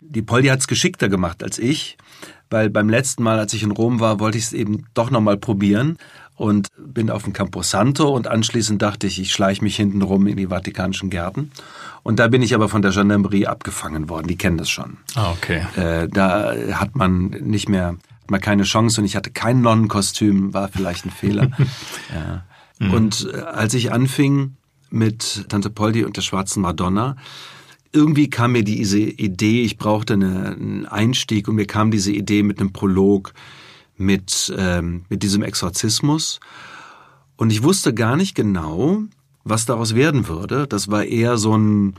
die 0.00 0.22
Poldi 0.22 0.50
hat's 0.50 0.68
geschickter 0.68 1.08
gemacht 1.08 1.42
als 1.42 1.58
ich, 1.58 1.98
weil 2.48 2.70
beim 2.70 2.88
letzten 2.88 3.24
Mal, 3.24 3.40
als 3.40 3.54
ich 3.54 3.64
in 3.64 3.72
Rom 3.72 3.98
war, 3.98 4.20
wollte 4.20 4.38
ich 4.38 4.44
es 4.44 4.52
eben 4.52 4.86
doch 4.94 5.10
nochmal 5.10 5.36
probieren 5.36 5.98
und 6.36 6.68
bin 6.76 7.10
auf 7.10 7.24
dem 7.24 7.32
Campo 7.32 7.62
Santo 7.62 8.08
und 8.08 8.26
anschließend 8.26 8.82
dachte 8.82 9.06
ich, 9.06 9.20
ich 9.20 9.32
schleiche 9.32 9.62
mich 9.62 9.76
hinten 9.76 10.02
rum 10.02 10.26
in 10.26 10.36
die 10.36 10.48
Vatikanischen 10.48 11.10
Gärten. 11.10 11.52
Und 12.02 12.18
da 12.18 12.28
bin 12.28 12.42
ich 12.42 12.54
aber 12.54 12.68
von 12.68 12.82
der 12.82 12.90
Gendarmerie 12.90 13.46
abgefangen 13.46 14.08
worden. 14.08 14.26
Die 14.26 14.36
kennen 14.36 14.58
das 14.58 14.68
schon. 14.68 14.98
Ah, 15.14 15.30
okay. 15.30 15.66
Äh, 15.76 16.08
da 16.08 16.54
hat 16.72 16.96
man 16.96 17.28
nicht 17.28 17.68
mehr, 17.68 17.96
hat 18.22 18.30
man 18.30 18.40
keine 18.40 18.64
Chance 18.64 19.00
und 19.00 19.06
ich 19.06 19.16
hatte 19.16 19.30
kein 19.30 19.60
Nonnenkostüm, 19.60 20.52
war 20.52 20.68
vielleicht 20.68 21.06
ein 21.06 21.10
Fehler. 21.10 21.50
ja. 22.14 22.44
mhm. 22.78 22.92
Und 22.92 23.28
äh, 23.32 23.38
als 23.38 23.74
ich 23.74 23.92
anfing 23.92 24.56
mit 24.90 25.48
Tante 25.48 25.70
Poldi 25.70 26.04
und 26.04 26.16
der 26.16 26.22
schwarzen 26.22 26.62
Madonna, 26.62 27.16
irgendwie 27.92 28.28
kam 28.28 28.52
mir 28.52 28.64
diese 28.64 28.98
Idee, 28.98 29.62
ich 29.62 29.78
brauchte 29.78 30.14
eine, 30.14 30.48
einen 30.48 30.86
Einstieg 30.86 31.46
und 31.46 31.54
mir 31.54 31.66
kam 31.66 31.92
diese 31.92 32.10
Idee 32.10 32.42
mit 32.42 32.58
einem 32.58 32.72
Prolog 32.72 33.32
mit, 33.96 34.52
ähm, 34.56 35.04
mit 35.08 35.22
diesem 35.22 35.42
Exorzismus. 35.42 36.40
Und 37.36 37.50
ich 37.50 37.62
wusste 37.62 37.94
gar 37.94 38.16
nicht 38.16 38.34
genau, 38.34 39.02
was 39.44 39.66
daraus 39.66 39.94
werden 39.94 40.28
würde. 40.28 40.66
Das 40.66 40.90
war 40.90 41.04
eher 41.04 41.36
so 41.36 41.56
ein, 41.56 41.94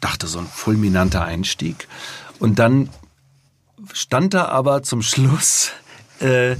dachte 0.00 0.26
so 0.26 0.38
ein 0.38 0.46
fulminanter 0.46 1.24
Einstieg. 1.24 1.88
Und 2.38 2.58
dann 2.58 2.88
stand 3.92 4.34
da 4.34 4.46
aber 4.46 4.82
zum 4.82 5.02
Schluss, 5.02 5.70
äh, 6.20 6.56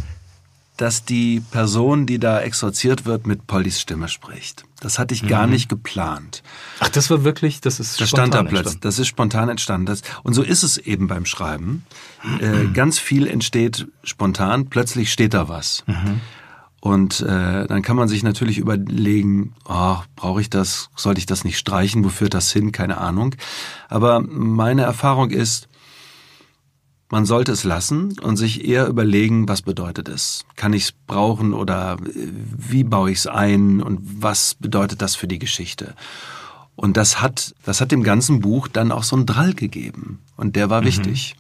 dass 0.76 1.04
die 1.04 1.40
Person, 1.50 2.06
die 2.06 2.18
da 2.18 2.40
exorziert 2.40 3.04
wird, 3.04 3.26
mit 3.26 3.46
Pollys 3.46 3.80
Stimme 3.80 4.08
spricht. 4.08 4.64
Das 4.80 4.98
hatte 4.98 5.14
ich 5.14 5.28
gar 5.28 5.46
mhm. 5.46 5.52
nicht 5.52 5.68
geplant. 5.68 6.42
Ach, 6.80 6.88
das 6.88 7.10
war 7.10 7.22
wirklich, 7.22 7.60
das 7.60 7.80
ist 7.80 8.00
das 8.00 8.08
stand 8.08 8.34
da 8.34 8.42
plötzlich. 8.42 8.80
Das 8.80 8.98
ist 8.98 9.08
spontan 9.08 9.48
entstanden. 9.48 9.86
Das, 9.86 10.02
und 10.22 10.34
so 10.34 10.42
ist 10.42 10.62
es 10.62 10.78
eben 10.78 11.06
beim 11.06 11.26
Schreiben. 11.26 11.84
Äh, 12.40 12.66
ganz 12.72 12.98
viel 12.98 13.26
entsteht 13.26 13.88
spontan. 14.02 14.68
Plötzlich 14.70 15.12
steht 15.12 15.34
da 15.34 15.48
was. 15.48 15.84
Mhm. 15.86 16.20
Und 16.80 17.20
äh, 17.20 17.66
dann 17.66 17.82
kann 17.82 17.96
man 17.96 18.08
sich 18.08 18.22
natürlich 18.22 18.56
überlegen, 18.56 19.54
oh, 19.66 19.98
brauche 20.16 20.40
ich 20.40 20.48
das, 20.48 20.88
sollte 20.96 21.18
ich 21.18 21.26
das 21.26 21.44
nicht 21.44 21.58
streichen, 21.58 22.02
wo 22.04 22.08
führt 22.08 22.32
das 22.32 22.50
hin, 22.50 22.72
keine 22.72 22.96
Ahnung. 22.96 23.34
Aber 23.90 24.20
meine 24.20 24.82
Erfahrung 24.82 25.30
ist, 25.30 25.68
man 27.10 27.26
sollte 27.26 27.52
es 27.52 27.64
lassen 27.64 28.18
und 28.20 28.36
sich 28.36 28.64
eher 28.64 28.86
überlegen, 28.86 29.48
was 29.48 29.62
bedeutet 29.62 30.08
es? 30.08 30.44
Kann 30.56 30.72
ich 30.72 30.84
es 30.84 30.92
brauchen 30.92 31.52
oder 31.52 31.96
äh, 32.04 32.28
wie 32.34 32.84
baue 32.84 33.10
ich 33.10 33.18
es 33.18 33.26
ein 33.26 33.82
und 33.82 34.00
was 34.02 34.54
bedeutet 34.54 35.02
das 35.02 35.16
für 35.16 35.26
die 35.26 35.40
Geschichte? 35.40 35.94
Und 36.76 36.96
das 36.96 37.20
hat, 37.20 37.54
das 37.64 37.80
hat 37.80 37.92
dem 37.92 38.04
ganzen 38.04 38.40
Buch 38.40 38.68
dann 38.68 38.92
auch 38.92 39.02
so 39.02 39.16
einen 39.16 39.26
Drall 39.26 39.54
gegeben. 39.54 40.20
Und 40.36 40.56
der 40.56 40.70
war 40.70 40.80
mhm. 40.80 40.86
wichtig. 40.86 41.36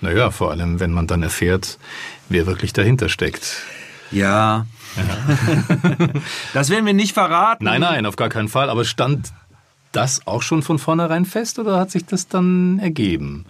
Naja, 0.00 0.30
vor 0.30 0.50
allem, 0.50 0.80
wenn 0.80 0.92
man 0.92 1.06
dann 1.06 1.22
erfährt, 1.22 1.78
wer 2.28 2.46
wirklich 2.46 2.72
dahinter 2.72 3.08
steckt. 3.08 3.62
Ja. 4.10 4.66
ja. 4.96 6.08
das 6.54 6.70
werden 6.70 6.86
wir 6.86 6.94
nicht 6.94 7.12
verraten. 7.12 7.64
Nein, 7.64 7.80
nein, 7.80 8.06
auf 8.06 8.16
gar 8.16 8.28
keinen 8.28 8.48
Fall. 8.48 8.70
Aber 8.70 8.84
stand 8.84 9.32
das 9.90 10.26
auch 10.26 10.42
schon 10.42 10.62
von 10.62 10.78
vornherein 10.78 11.24
fest 11.24 11.58
oder 11.58 11.78
hat 11.78 11.90
sich 11.90 12.06
das 12.06 12.28
dann 12.28 12.78
ergeben? 12.78 13.44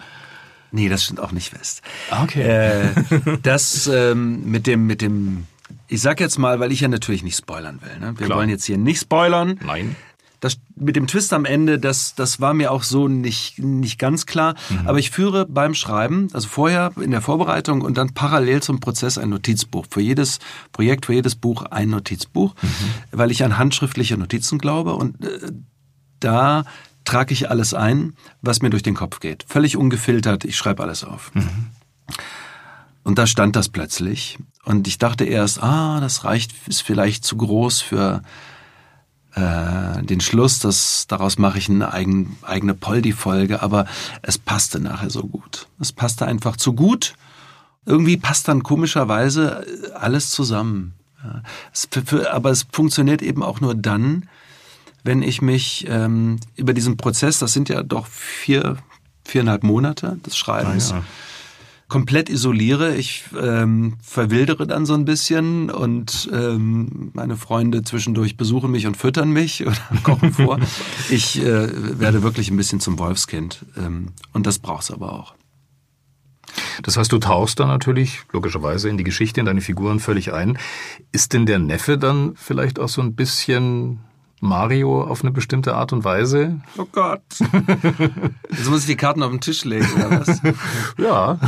Nee, 0.72 0.88
das 0.88 1.04
stimmt 1.04 1.20
auch 1.20 1.32
nicht 1.32 1.50
fest. 1.50 1.82
Ah, 2.10 2.24
okay. 2.24 2.42
Äh, 2.42 2.90
das 3.42 3.86
ähm, 3.86 4.50
mit 4.50 4.66
dem, 4.66 4.86
mit 4.86 5.02
dem, 5.02 5.46
ich 5.86 6.00
sag 6.00 6.18
jetzt 6.18 6.38
mal, 6.38 6.58
weil 6.60 6.72
ich 6.72 6.80
ja 6.80 6.88
natürlich 6.88 7.22
nicht 7.22 7.36
spoilern 7.36 7.80
will. 7.82 7.98
Ne? 8.00 8.18
Wir 8.18 8.26
Klar. 8.26 8.38
wollen 8.38 8.48
jetzt 8.48 8.64
hier 8.64 8.78
nicht 8.78 9.00
spoilern. 9.00 9.60
Nein. 9.64 9.94
Das 10.40 10.58
mit 10.74 10.96
dem 10.96 11.06
Twist 11.06 11.32
am 11.34 11.44
Ende, 11.44 11.78
das, 11.78 12.16
das 12.16 12.40
war 12.40 12.52
mir 12.52 12.72
auch 12.72 12.82
so 12.82 13.06
nicht, 13.06 13.60
nicht 13.60 13.98
ganz 14.00 14.26
klar. 14.26 14.56
Mhm. 14.70 14.88
Aber 14.88 14.98
ich 14.98 15.10
führe 15.10 15.46
beim 15.46 15.74
Schreiben, 15.74 16.28
also 16.32 16.48
vorher 16.48 16.90
in 17.00 17.12
der 17.12 17.20
Vorbereitung 17.20 17.82
und 17.82 17.96
dann 17.96 18.12
parallel 18.12 18.60
zum 18.60 18.80
Prozess 18.80 19.18
ein 19.18 19.28
Notizbuch. 19.28 19.86
Für 19.88 20.00
jedes 20.00 20.40
Projekt, 20.72 21.06
für 21.06 21.12
jedes 21.12 21.36
Buch 21.36 21.62
ein 21.66 21.90
Notizbuch, 21.90 22.54
mhm. 22.60 22.68
weil 23.12 23.30
ich 23.30 23.44
an 23.44 23.56
handschriftliche 23.56 24.16
Notizen 24.16 24.58
glaube. 24.58 24.94
Und 24.94 25.24
äh, 25.24 25.52
da 26.18 26.64
trage 27.04 27.32
ich 27.32 27.50
alles 27.50 27.74
ein, 27.74 28.14
was 28.40 28.62
mir 28.62 28.70
durch 28.70 28.82
den 28.82 28.94
Kopf 28.94 29.20
geht. 29.20 29.44
Völlig 29.48 29.76
ungefiltert, 29.76 30.44
ich 30.44 30.56
schreibe 30.56 30.82
alles 30.82 31.04
auf. 31.04 31.34
Mhm. 31.34 31.68
Und 33.04 33.18
da 33.18 33.26
stand 33.26 33.56
das 33.56 33.68
plötzlich. 33.68 34.38
Und 34.64 34.86
ich 34.86 34.98
dachte 34.98 35.24
erst, 35.24 35.62
ah, 35.62 36.00
das 36.00 36.24
reicht, 36.24 36.52
ist 36.68 36.82
vielleicht 36.82 37.24
zu 37.24 37.36
groß 37.36 37.80
für 37.80 38.22
äh, 39.34 40.02
den 40.02 40.20
Schluss, 40.20 40.58
dass 40.60 41.06
daraus 41.08 41.38
mache 41.38 41.58
ich 41.58 41.68
eine 41.68 41.92
eigen, 41.92 42.36
eigene 42.42 42.74
Poldi-Folge, 42.74 43.62
aber 43.62 43.86
es 44.22 44.38
passte 44.38 44.78
nachher 44.78 45.10
so 45.10 45.22
gut. 45.22 45.66
Es 45.80 45.92
passte 45.92 46.26
einfach 46.26 46.56
zu 46.56 46.74
gut. 46.74 47.14
Irgendwie 47.84 48.16
passt 48.16 48.46
dann 48.46 48.62
komischerweise 48.62 49.66
alles 49.94 50.30
zusammen. 50.30 50.94
Ja. 51.24 51.42
Es, 51.72 51.88
für, 52.04 52.32
aber 52.32 52.50
es 52.50 52.66
funktioniert 52.70 53.22
eben 53.22 53.42
auch 53.42 53.60
nur 53.60 53.74
dann, 53.74 54.28
wenn 55.04 55.22
ich 55.22 55.42
mich 55.42 55.86
ähm, 55.88 56.38
über 56.56 56.74
diesen 56.74 56.96
Prozess, 56.96 57.38
das 57.38 57.52
sind 57.52 57.68
ja 57.68 57.82
doch 57.82 58.06
vier, 58.06 58.76
viereinhalb 59.24 59.62
Monate 59.62 60.18
des 60.24 60.36
Schreibens, 60.36 60.92
ah, 60.92 60.98
ja. 60.98 61.04
komplett 61.88 62.28
isoliere. 62.28 62.94
Ich 62.94 63.24
ähm, 63.40 63.96
verwildere 64.02 64.66
dann 64.66 64.86
so 64.86 64.94
ein 64.94 65.04
bisschen 65.04 65.70
und 65.70 66.30
ähm, 66.32 67.10
meine 67.14 67.36
Freunde 67.36 67.82
zwischendurch 67.82 68.36
besuchen 68.36 68.70
mich 68.70 68.86
und 68.86 68.96
füttern 68.96 69.30
mich 69.30 69.66
oder 69.66 69.76
kochen 70.02 70.32
vor. 70.32 70.60
ich 71.10 71.40
äh, 71.40 71.98
werde 71.98 72.22
wirklich 72.22 72.50
ein 72.50 72.56
bisschen 72.56 72.80
zum 72.80 72.98
Wolfskind 72.98 73.64
ähm, 73.76 74.12
und 74.32 74.46
das 74.46 74.58
brauchst 74.58 74.92
aber 74.92 75.12
auch. 75.12 75.34
Das 76.82 76.96
heißt, 76.96 77.10
du 77.10 77.18
tauchst 77.18 77.60
dann 77.60 77.68
natürlich 77.68 78.20
logischerweise 78.32 78.88
in 78.88 78.98
die 78.98 79.04
Geschichte, 79.04 79.40
in 79.40 79.46
deine 79.46 79.60
Figuren 79.60 80.00
völlig 80.00 80.32
ein. 80.32 80.58
Ist 81.12 81.32
denn 81.32 81.46
der 81.46 81.58
Neffe 81.58 81.96
dann 81.98 82.34
vielleicht 82.36 82.78
auch 82.78 82.88
so 82.88 83.00
ein 83.00 83.14
bisschen 83.14 84.00
Mario 84.42 85.04
auf 85.04 85.22
eine 85.22 85.30
bestimmte 85.30 85.76
Art 85.76 85.92
und 85.92 86.02
Weise. 86.02 86.60
Oh 86.76 86.86
Gott. 86.90 87.22
Jetzt 88.50 88.68
muss 88.68 88.80
ich 88.80 88.86
die 88.86 88.96
Karten 88.96 89.22
auf 89.22 89.30
den 89.30 89.40
Tisch 89.40 89.64
legen, 89.64 89.88
oder 89.94 90.20
was? 90.20 90.42
Ja. 90.98 91.38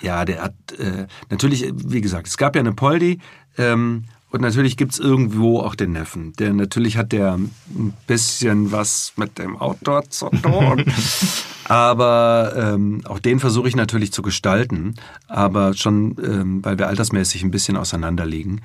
Ja, 0.00 0.24
der 0.24 0.44
hat 0.44 0.54
äh, 0.78 1.08
natürlich, 1.30 1.68
wie 1.74 2.00
gesagt, 2.00 2.28
es 2.28 2.36
gab 2.36 2.54
ja 2.54 2.60
eine 2.60 2.72
Poldi 2.72 3.18
ähm, 3.56 4.04
und 4.30 4.40
natürlich 4.40 4.76
gibt's 4.76 5.00
irgendwo 5.00 5.58
auch 5.60 5.74
den 5.74 5.90
Neffen. 5.90 6.32
Der 6.34 6.52
natürlich 6.52 6.96
hat 6.96 7.10
der 7.10 7.34
ein 7.34 7.92
bisschen 8.06 8.70
was 8.70 9.14
mit 9.16 9.36
dem 9.38 9.56
Outdoor 9.56 10.08
zu 10.08 10.28
tun. 10.28 10.84
Aber 11.64 12.52
ähm, 12.56 13.02
auch 13.04 13.18
den 13.18 13.40
versuche 13.40 13.68
ich 13.68 13.74
natürlich 13.76 14.10
zu 14.10 14.22
gestalten, 14.22 14.94
aber 15.26 15.74
schon, 15.74 16.16
ähm, 16.24 16.64
weil 16.64 16.78
wir 16.78 16.86
altersmäßig 16.88 17.42
ein 17.42 17.50
bisschen 17.50 17.76
auseinander 17.76 18.24
liegen. 18.24 18.62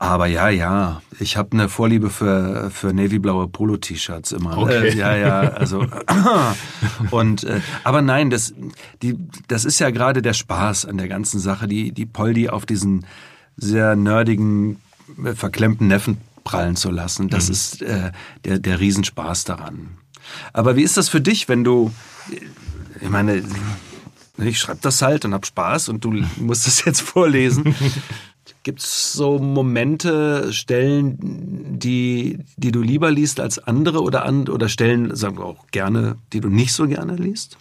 Aber 0.00 0.26
ja, 0.26 0.48
ja, 0.48 1.02
ich 1.18 1.36
habe 1.36 1.52
eine 1.52 1.68
Vorliebe 1.68 2.08
für, 2.08 2.70
für 2.70 2.92
navyblaue 2.92 3.48
Polo-T-Shirts 3.48 4.30
immer. 4.30 4.56
Okay. 4.56 4.90
Äh, 4.90 4.96
ja, 4.96 5.16
ja, 5.16 5.40
also 5.40 5.84
und 7.10 7.42
äh, 7.42 7.60
aber 7.82 8.00
nein, 8.00 8.30
das 8.30 8.54
die 9.02 9.16
das 9.48 9.64
ist 9.64 9.80
ja 9.80 9.90
gerade 9.90 10.22
der 10.22 10.34
Spaß 10.34 10.84
an 10.84 10.98
der 10.98 11.08
ganzen 11.08 11.40
Sache, 11.40 11.66
die 11.66 11.90
die 11.90 12.06
Poldi 12.06 12.48
auf 12.48 12.64
diesen 12.64 13.06
sehr 13.56 13.96
nerdigen 13.96 14.80
äh, 15.24 15.32
verklemmten 15.32 15.88
Neffen 15.88 16.18
prallen 16.44 16.76
zu 16.76 16.92
lassen. 16.92 17.28
Das 17.28 17.48
ist 17.48 17.82
äh, 17.82 18.12
der 18.44 18.60
der 18.60 18.78
Riesenspaß 18.78 19.44
daran. 19.44 19.98
Aber 20.52 20.76
wie 20.76 20.82
ist 20.82 20.96
das 20.96 21.08
für 21.08 21.20
dich, 21.20 21.48
wenn 21.48 21.64
du 21.64 21.90
ich 23.00 23.08
meine, 23.08 23.42
ich 24.38 24.58
schreibe 24.58 24.78
das 24.80 25.02
halt 25.02 25.24
und 25.24 25.34
hab 25.34 25.44
Spaß 25.44 25.88
und 25.88 26.04
du 26.04 26.22
musst 26.36 26.68
es 26.68 26.84
jetzt 26.84 27.00
vorlesen. 27.00 27.74
Gibt 28.68 28.80
es 28.80 29.14
so 29.14 29.38
Momente, 29.38 30.52
Stellen, 30.52 31.16
die, 31.78 32.40
die 32.58 32.70
du 32.70 32.82
lieber 32.82 33.10
liest 33.10 33.40
als 33.40 33.58
andere 33.58 34.02
oder, 34.02 34.26
an, 34.26 34.46
oder 34.46 34.68
Stellen, 34.68 35.16
sagen 35.16 35.38
wir 35.38 35.46
auch 35.46 35.68
gerne, 35.70 36.16
die 36.34 36.40
du 36.40 36.50
nicht 36.50 36.74
so 36.74 36.86
gerne 36.86 37.16
liest? 37.16 37.56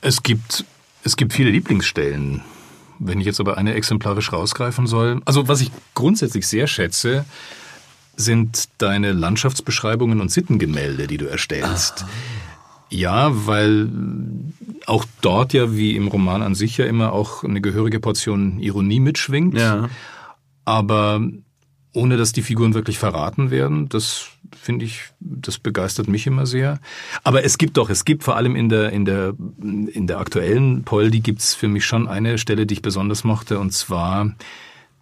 Es 0.00 0.22
gibt, 0.22 0.64
es 1.04 1.18
gibt 1.18 1.34
viele 1.34 1.50
Lieblingsstellen. 1.50 2.40
Wenn 2.98 3.20
ich 3.20 3.26
jetzt 3.26 3.40
aber 3.40 3.58
eine 3.58 3.74
exemplarisch 3.74 4.32
rausgreifen 4.32 4.86
soll. 4.86 5.20
Also 5.26 5.48
was 5.48 5.60
ich 5.60 5.70
grundsätzlich 5.92 6.46
sehr 6.46 6.66
schätze, 6.66 7.26
sind 8.16 8.70
deine 8.78 9.12
Landschaftsbeschreibungen 9.12 10.22
und 10.22 10.30
Sittengemälde, 10.30 11.08
die 11.08 11.18
du 11.18 11.26
erstellst. 11.26 12.06
Ja, 12.90 13.46
weil 13.46 13.88
auch 14.86 15.04
dort 15.20 15.52
ja, 15.52 15.74
wie 15.76 15.96
im 15.96 16.08
Roman 16.08 16.42
an 16.42 16.54
sich 16.54 16.76
ja 16.76 16.86
immer 16.86 17.12
auch 17.12 17.44
eine 17.44 17.60
gehörige 17.60 18.00
Portion 18.00 18.58
Ironie 18.58 19.00
mitschwingt. 19.00 19.54
Aber 20.64 21.20
ohne 21.92 22.16
dass 22.16 22.32
die 22.32 22.42
Figuren 22.42 22.74
wirklich 22.74 22.98
verraten 22.98 23.50
werden, 23.50 23.88
das 23.88 24.28
finde 24.56 24.84
ich, 24.84 25.02
das 25.20 25.58
begeistert 25.58 26.08
mich 26.08 26.26
immer 26.26 26.46
sehr. 26.46 26.80
Aber 27.24 27.44
es 27.44 27.58
gibt 27.58 27.76
doch, 27.76 27.90
es 27.90 28.04
gibt 28.04 28.22
vor 28.22 28.36
allem 28.36 28.56
in 28.56 28.68
der, 28.68 28.90
in 28.90 29.04
der, 29.04 29.34
in 29.60 30.06
der 30.06 30.18
aktuellen 30.18 30.84
Poldi 30.84 31.20
gibt's 31.20 31.54
für 31.54 31.68
mich 31.68 31.84
schon 31.84 32.08
eine 32.08 32.38
Stelle, 32.38 32.66
die 32.66 32.74
ich 32.74 32.82
besonders 32.82 33.24
mochte, 33.24 33.58
und 33.58 33.72
zwar 33.72 34.34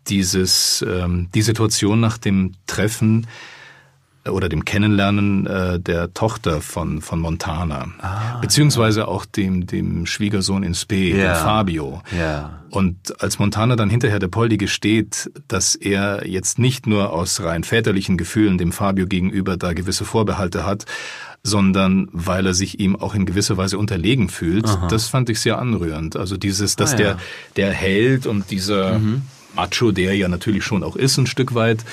dieses, 0.09 0.85
ähm, 0.89 1.29
die 1.35 1.43
Situation 1.43 2.01
nach 2.01 2.19
dem 2.19 2.53
Treffen 2.67 3.27
oder 4.33 4.49
dem 4.49 4.65
Kennenlernen 4.65 5.47
äh, 5.47 5.81
der 5.81 6.13
Tochter 6.15 6.61
von, 6.61 7.01
von 7.01 7.21
Montana. 7.21 7.89
Ah, 8.01 8.39
beziehungsweise 8.41 9.09
auch 9.09 9.25
dem, 9.25 9.67
dem 9.67 10.07
Schwiegersohn 10.07 10.63
in 10.63 10.75
Spee, 10.75 11.17
Ja. 11.19 11.35
Fabio. 11.35 12.03
Ja. 12.19 12.61
Und 12.71 13.21
als 13.23 13.39
Montana 13.39 13.77
dann 13.77 13.89
hinterher 13.91 14.19
der 14.19 14.29
Poldi 14.29 14.59
gesteht, 14.59 15.31
dass 15.49 15.75
er 15.75 16.27
jetzt 16.29 16.59
nicht 16.59 16.87
nur 16.87 17.13
aus 17.13 17.41
rein 17.43 17.65
väterlichen 17.65 18.19
Gefühlen 18.19 18.59
dem 18.59 18.73
Fabio 18.73 19.07
gegenüber 19.07 19.57
da 19.57 19.73
gewisse 19.73 20.05
Vorbehalte 20.05 20.67
hat, 20.67 20.85
sondern 21.43 22.09
weil 22.13 22.47
er 22.47 22.55
sich 22.55 22.79
ihm 22.81 22.97
auch 22.97 23.15
in 23.15 23.25
gewisser 23.25 23.57
Weise 23.57 23.79
unterlegen 23.79 24.29
fühlt, 24.29 24.67
das 24.91 25.07
fand 25.09 25.31
ich 25.31 25.41
sehr 25.41 25.59
anrührend. 25.59 26.17
Also 26.17 26.37
dieses, 26.37 26.77
dass 26.77 26.95
Ah, 26.95 26.99
ja. 26.99 27.15
Mhm. 27.15 27.19
der, 27.55 27.69
der 27.69 27.73
Held 27.73 28.27
und 28.27 28.51
dieser 28.51 29.01
Macho, 29.55 29.93
der 29.93 30.15
ja 30.17 30.29
natürlich 30.29 30.65
schon 30.65 30.83
auch 30.83 30.95
ist, 30.97 31.17
ein 31.17 31.27
Stück 31.27 31.55
weit, 31.55 31.85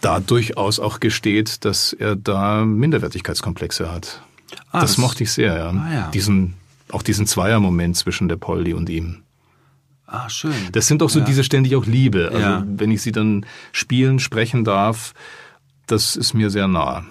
da 0.00 0.20
durchaus 0.20 0.78
auch 0.80 1.00
gesteht, 1.00 1.64
dass 1.64 1.92
er 1.92 2.16
da 2.16 2.64
Minderwertigkeitskomplexe 2.64 3.90
hat. 3.90 4.22
Ah, 4.70 4.80
das, 4.80 4.92
das- 4.92 4.98
mochte 4.98 5.24
ich 5.24 5.32
sehr, 5.32 5.56
ja. 5.56 5.70
Ah, 5.70 5.92
ja. 5.92 6.10
Diesen, 6.10 6.54
auch 6.90 7.02
diesen 7.02 7.26
Zweiermoment 7.26 7.96
zwischen 7.96 8.28
der 8.28 8.36
Poldi 8.36 8.74
und 8.74 8.88
ihm. 8.88 9.22
Ah, 10.06 10.30
schön. 10.30 10.54
Das 10.72 10.86
sind 10.86 11.02
auch 11.02 11.10
so 11.10 11.20
diese 11.20 11.44
Stellen, 11.44 11.64
die 11.64 11.70
ich 11.70 11.76
auch 11.76 11.84
liebe. 11.84 12.28
Also 12.28 12.38
Ja. 12.40 12.64
wenn 12.66 12.90
ich 12.90 13.02
sie 13.02 13.12
dann 13.12 13.44
spielen, 13.72 14.18
sprechen 14.20 14.64
darf, 14.64 15.12
das 15.86 16.16
ist 16.16 16.32
mir 16.32 16.48
sehr 16.50 16.66
nah. 16.66 17.04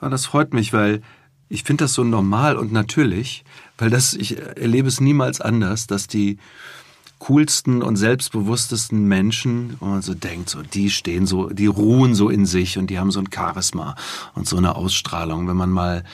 Ah, 0.00 0.10
das 0.10 0.26
freut 0.26 0.52
mich, 0.52 0.72
weil 0.74 1.00
ich 1.48 1.62
finde 1.64 1.84
das 1.84 1.94
so 1.94 2.04
normal 2.04 2.56
und 2.58 2.70
natürlich, 2.72 3.44
weil 3.78 3.88
das, 3.88 4.12
ich 4.14 4.38
erlebe 4.38 4.88
es 4.88 5.00
niemals 5.00 5.40
anders, 5.40 5.86
dass 5.86 6.08
die 6.08 6.38
coolsten 7.28 7.82
und 7.82 7.96
selbstbewusstesten 7.96 9.06
Menschen, 9.06 9.76
wo 9.80 9.86
man 9.86 10.02
so 10.02 10.14
denkt, 10.14 10.48
so, 10.50 10.62
die 10.62 10.90
stehen 10.90 11.26
so, 11.26 11.48
die 11.50 11.66
ruhen 11.66 12.14
so 12.14 12.28
in 12.28 12.46
sich 12.46 12.78
und 12.78 12.88
die 12.90 12.98
haben 12.98 13.10
so 13.10 13.20
ein 13.20 13.28
Charisma 13.32 13.94
und 14.34 14.48
so 14.48 14.56
eine 14.56 14.74
Ausstrahlung. 14.74 15.46
Wenn 15.48 15.56
man 15.56 15.70
mal 15.70 16.04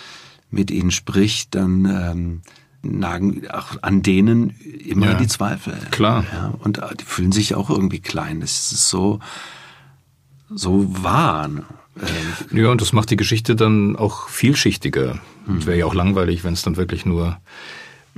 mit 0.51 0.71
ihnen 0.71 0.91
spricht, 0.91 1.55
dann 1.55 1.85
ähm, 1.85 2.43
nagen 2.83 3.49
auch 3.51 3.83
an 3.83 4.03
denen 4.03 4.51
immer 4.85 5.07
Ja, 5.13 5.15
die 5.15 5.27
Zweifel. 5.27 5.79
klar. 5.91 6.25
Ja, 6.33 6.55
und 6.59 6.79
äh, 6.79 6.95
die 6.99 7.05
fühlen 7.05 7.33
sich 7.33 7.55
auch 7.55 7.71
irgendwie 7.71 8.01
klein. 8.01 8.41
Das 8.41 8.73
ist 8.73 8.89
so, 8.89 9.19
so 10.51 10.87
wahr. 11.03 11.49
ne? 11.49 11.65
Ähm, 12.51 12.59
Ja, 12.59 12.71
und 12.71 12.81
das 12.81 12.93
macht 12.93 13.11
die 13.11 13.17
Geschichte 13.17 13.57
dann 13.57 13.97
auch 13.97 14.29
vielschichtiger. 14.29 15.19
Es 15.59 15.65
wäre 15.65 15.79
ja 15.79 15.87
auch 15.87 15.95
langweilig, 15.95 16.45
wenn 16.45 16.53
es 16.53 16.61
dann 16.63 16.77
wirklich 16.77 17.07
nur, 17.07 17.41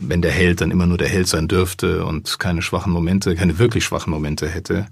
wenn 0.00 0.22
der 0.22 0.32
Held 0.32 0.60
dann 0.60 0.70
immer 0.70 0.86
nur 0.86 0.98
der 0.98 1.08
Held 1.08 1.28
sein 1.28 1.46
dürfte 1.48 2.04
und 2.04 2.38
keine 2.38 2.62
schwachen 2.62 2.92
Momente, 2.92 3.34
keine 3.36 3.58
wirklich 3.58 3.84
schwachen 3.84 4.10
Momente 4.10 4.48
hätte. 4.48 4.86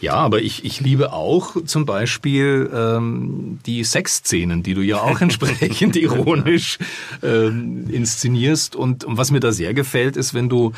Ja, 0.00 0.14
aber 0.14 0.42
ich, 0.42 0.64
ich 0.64 0.80
liebe 0.80 1.12
auch 1.12 1.54
zum 1.64 1.86
Beispiel 1.86 2.68
ähm, 2.74 3.60
die 3.64 3.84
Sexszenen, 3.84 4.64
die 4.64 4.74
du 4.74 4.80
ja 4.80 5.00
auch 5.00 5.20
entsprechend 5.20 5.94
ironisch 5.96 6.78
ähm, 7.22 7.84
inszenierst. 7.88 8.74
Und, 8.74 9.04
und 9.04 9.18
was 9.18 9.30
mir 9.30 9.38
da 9.38 9.52
sehr 9.52 9.74
gefällt, 9.74 10.16
ist, 10.16 10.34
wenn 10.34 10.48
du 10.48 10.72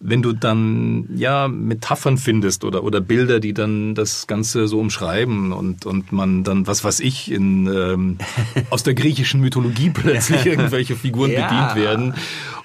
wenn 0.00 0.22
du 0.22 0.32
dann 0.32 1.08
ja 1.16 1.48
Metaphern 1.48 2.18
findest 2.18 2.62
oder 2.64 2.84
oder 2.84 3.00
Bilder, 3.00 3.40
die 3.40 3.52
dann 3.52 3.96
das 3.96 4.28
Ganze 4.28 4.68
so 4.68 4.78
umschreiben 4.78 5.52
und 5.52 5.86
und 5.86 6.12
man 6.12 6.44
dann 6.44 6.68
was 6.68 6.84
weiß 6.84 7.00
ich 7.00 7.32
in 7.32 7.66
ähm, 7.66 8.18
aus 8.70 8.84
der 8.84 8.94
griechischen 8.94 9.40
Mythologie 9.40 9.90
plötzlich 9.90 10.46
irgendwelche 10.46 10.94
Figuren 10.94 11.32
Ja. 11.32 11.48
bedient 11.48 11.74
werden, 11.84 12.14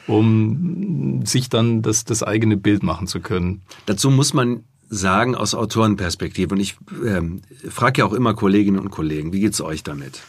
um 0.08 1.26
sich 1.26 1.50
dann 1.50 1.82
das 1.82 2.04
das 2.06 2.24
eigene 2.24 2.58
Bild 2.58 2.84
machen 2.84 3.08
zu 3.08 3.20
können. 3.20 3.62
Dazu 3.86 4.10
muss 4.10 4.34
man 4.34 4.64
sagen 4.90 5.36
aus 5.36 5.56
Autorenperspektive, 5.56 6.54
und 6.54 6.62
ich 6.62 6.76
ähm, 7.06 7.42
frage 7.70 8.00
ja 8.02 8.06
auch 8.06 8.14
immer 8.14 8.34
Kolleginnen 8.34 8.80
und 8.80 8.92
Kollegen, 8.92 9.34
wie 9.34 9.40
geht's 9.40 9.60
euch 9.62 9.82
damit? 9.84 10.22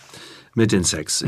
Mit 0.54 0.72
den 0.72 0.84
Sex. 0.84 1.24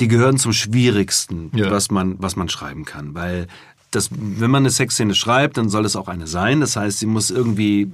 Die 0.00 0.08
gehören 0.08 0.36
zum 0.38 0.52
Schwierigsten, 0.52 1.50
Ja. 1.54 1.70
was 1.70 1.90
man, 1.90 2.16
was 2.18 2.36
man 2.36 2.48
schreiben 2.48 2.84
kann, 2.84 3.14
weil 3.14 3.46
das, 3.92 4.10
wenn 4.12 4.50
man 4.50 4.62
eine 4.62 4.70
Sexszene 4.70 5.14
schreibt, 5.14 5.56
dann 5.56 5.70
soll 5.70 5.86
es 5.86 5.96
auch 5.96 6.08
eine 6.08 6.26
sein. 6.26 6.60
Das 6.60 6.76
heißt, 6.76 6.98
sie 6.98 7.06
muss 7.06 7.30
irgendwie 7.30 7.90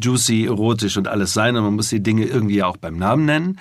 juicy, 0.00 0.46
erotisch 0.46 0.96
und 0.96 1.06
alles 1.06 1.32
sein 1.32 1.54
und 1.56 1.62
man 1.62 1.74
muss 1.74 1.90
die 1.90 2.02
Dinge 2.02 2.24
irgendwie 2.24 2.62
auch 2.62 2.76
beim 2.78 2.96
Namen 2.96 3.26
nennen. 3.26 3.60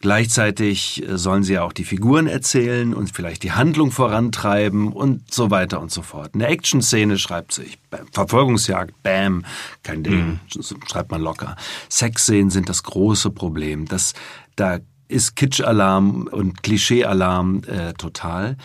Gleichzeitig 0.00 1.02
äh, 1.08 1.16
sollen 1.16 1.42
sie 1.42 1.54
ja 1.54 1.62
auch 1.62 1.72
die 1.72 1.84
Figuren 1.84 2.26
erzählen 2.26 2.94
und 2.94 3.10
vielleicht 3.10 3.42
die 3.42 3.52
Handlung 3.52 3.90
vorantreiben 3.90 4.92
und 4.92 5.32
so 5.32 5.50
weiter 5.50 5.80
und 5.80 5.90
so 5.90 6.02
fort. 6.02 6.34
Eine 6.34 6.48
Action-Szene 6.48 7.18
schreibt 7.18 7.52
sich. 7.52 7.78
Verfolgungsjagd, 8.12 9.02
bam, 9.02 9.44
kein 9.82 10.02
Ding, 10.02 10.40
schreibt 10.86 11.10
man 11.10 11.22
locker. 11.22 11.56
Sexszenen 11.88 12.50
sind 12.50 12.68
das 12.68 12.82
große 12.82 13.30
Problem. 13.30 13.86
Das, 13.86 14.14
da 14.56 14.78
ist 15.08 15.36
Kitsch-Alarm 15.36 16.28
und 16.30 16.62
Klischee-Alarm 16.62 17.62
äh, 17.64 17.92
total. 17.94 18.56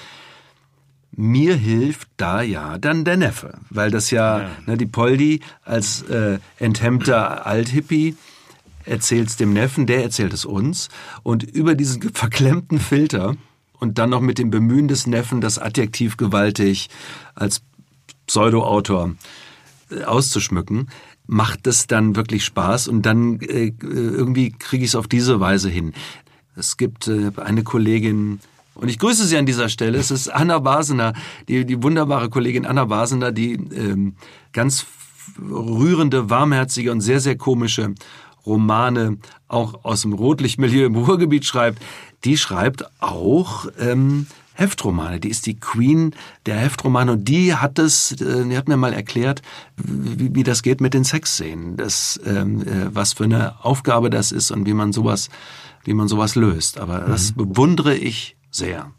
Mir 1.11 1.55
hilft 1.55 2.07
da 2.17 2.41
ja 2.41 2.77
dann 2.77 3.03
der 3.03 3.17
Neffe, 3.17 3.59
weil 3.69 3.91
das 3.91 4.11
ja, 4.11 4.49
Ne, 4.65 4.77
die 4.77 4.85
Poldi 4.85 5.41
als 5.63 6.01
äh, 6.03 6.39
enthemmter 6.59 7.45
Althippie 7.45 8.15
erzählt's 8.89 9.37
dem 9.37 9.53
Neffen, 9.53 9.85
der 9.85 10.03
erzählt 10.03 10.33
es 10.33 10.45
uns. 10.45 10.89
Und 11.23 11.43
über 11.43 11.75
diesen 11.75 12.01
verklemmten 12.13 12.79
Filter 12.79 13.35
und 13.79 13.97
dann 13.97 14.09
noch 14.09 14.21
mit 14.21 14.39
dem 14.39 14.49
Bemühen 14.49 14.87
des 14.87 15.07
Neffen, 15.07 15.41
das 15.41 15.57
Adjektiv 15.57 16.17
gewaltig 16.17 16.89
als 17.35 17.61
Pseudo-Autor 18.27 19.15
äh, 19.91 20.03
auszuschmücken, 20.03 20.89
macht 21.27 21.67
es 21.67 21.87
dann 21.87 22.15
wirklich 22.15 22.43
Spaß. 22.43 22.87
Und 22.87 23.05
dann 23.05 23.39
äh, 23.41 23.71
irgendwie 23.79 24.51
kriege 24.51 24.83
ich 24.83 24.91
es 24.91 24.95
auf 24.95 25.07
diese 25.07 25.39
Weise 25.39 25.69
hin. 25.69 25.93
Es 26.55 26.77
gibt 26.77 27.07
äh, 27.07 27.31
eine 27.37 27.63
Kollegin, 27.63 28.39
und 28.75 28.89
ich 28.89 28.99
grüße 28.99 29.25
sie 29.25 29.37
an 29.37 29.45
dieser 29.45 29.69
Stelle, 29.69 29.97
es 29.97 30.09
ist 30.09 30.29
Anna 30.29 30.59
Basener, 30.59 31.13
die, 31.47 31.65
die 31.65 31.83
wunderbare 31.83 32.29
Kollegin 32.29 32.65
Anna 32.65 32.85
Basener, 32.85 33.31
die 33.31 33.53
ähm, 33.53 34.15
ganz 34.53 34.85
rührende, 35.39 36.29
warmherzige 36.29 36.91
und 36.91 37.01
sehr, 37.01 37.19
sehr 37.19 37.37
komische 37.37 37.93
Romane 38.45 39.17
auch 39.47 39.83
aus 39.83 40.01
dem 40.01 40.13
Rotlichtmilieu 40.13 40.85
im 40.85 40.95
Ruhrgebiet 40.95 41.45
schreibt, 41.45 41.81
die 42.23 42.37
schreibt 42.37 42.83
auch 43.01 43.67
ähm, 43.79 44.27
Heftromane. 44.53 45.19
Die 45.19 45.29
ist 45.29 45.45
die 45.45 45.59
Queen 45.59 46.13
der 46.45 46.57
Heftromane 46.57 47.13
und 47.13 47.25
die 47.27 47.55
hat 47.55 47.79
es, 47.79 48.11
äh, 48.21 48.45
die 48.45 48.57
hat 48.57 48.67
mir 48.67 48.77
mal 48.77 48.93
erklärt, 48.93 49.41
wie, 49.77 50.35
wie 50.35 50.43
das 50.43 50.61
geht 50.63 50.81
mit 50.81 50.93
den 50.93 51.05
Sexszenen, 51.05 51.77
das, 51.77 52.19
ähm, 52.25 52.61
äh, 52.61 52.93
was 52.93 53.13
für 53.13 53.23
eine 53.23 53.63
Aufgabe 53.63 54.09
das 54.09 54.31
ist 54.31 54.51
und 54.51 54.65
wie 54.65 54.73
man 54.73 54.91
sowas, 54.91 55.29
wie 55.85 55.93
man 55.93 56.07
sowas 56.07 56.35
löst. 56.35 56.77
Aber 56.77 57.01
mhm. 57.01 57.11
das 57.11 57.31
bewundere 57.31 57.95
ich 57.95 58.35
sehr. 58.51 58.91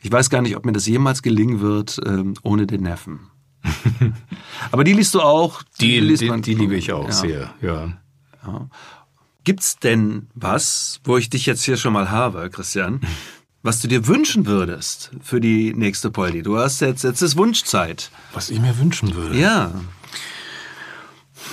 Ich 0.00 0.12
weiß 0.12 0.30
gar 0.30 0.42
nicht, 0.42 0.56
ob 0.56 0.64
mir 0.64 0.72
das 0.72 0.86
jemals 0.86 1.22
gelingen 1.22 1.60
wird 1.60 2.00
ähm, 2.06 2.34
ohne 2.42 2.66
den 2.66 2.82
Neffen. 2.82 3.30
Aber 4.70 4.84
die 4.84 4.92
liest 4.92 5.14
du 5.14 5.20
auch? 5.20 5.62
Die, 5.80 5.92
die, 5.92 6.00
liest 6.00 6.24
man, 6.24 6.42
die, 6.42 6.54
die 6.54 6.60
liebe 6.60 6.76
ich 6.76 6.92
auch 6.92 7.06
ja. 7.06 7.12
sehr, 7.12 7.54
ja. 7.62 7.98
Ja. 8.46 8.68
Gibt's 9.44 9.78
denn 9.78 10.28
was, 10.34 11.00
wo 11.04 11.18
ich 11.18 11.28
dich 11.28 11.44
jetzt 11.44 11.64
hier 11.64 11.76
schon 11.76 11.92
mal 11.92 12.10
habe, 12.10 12.48
Christian, 12.48 13.00
was 13.62 13.80
du 13.80 13.88
dir 13.88 14.06
wünschen 14.06 14.46
würdest 14.46 15.10
für 15.22 15.40
die 15.40 15.74
nächste 15.74 16.10
Poldi? 16.10 16.42
Du 16.42 16.58
hast 16.58 16.80
jetzt, 16.80 17.04
jetzt 17.04 17.20
ist 17.20 17.36
Wunschzeit. 17.36 18.10
Was 18.32 18.48
ich 18.48 18.60
mir 18.60 18.78
wünschen 18.78 19.14
würde? 19.14 19.38
Ja. 19.38 19.72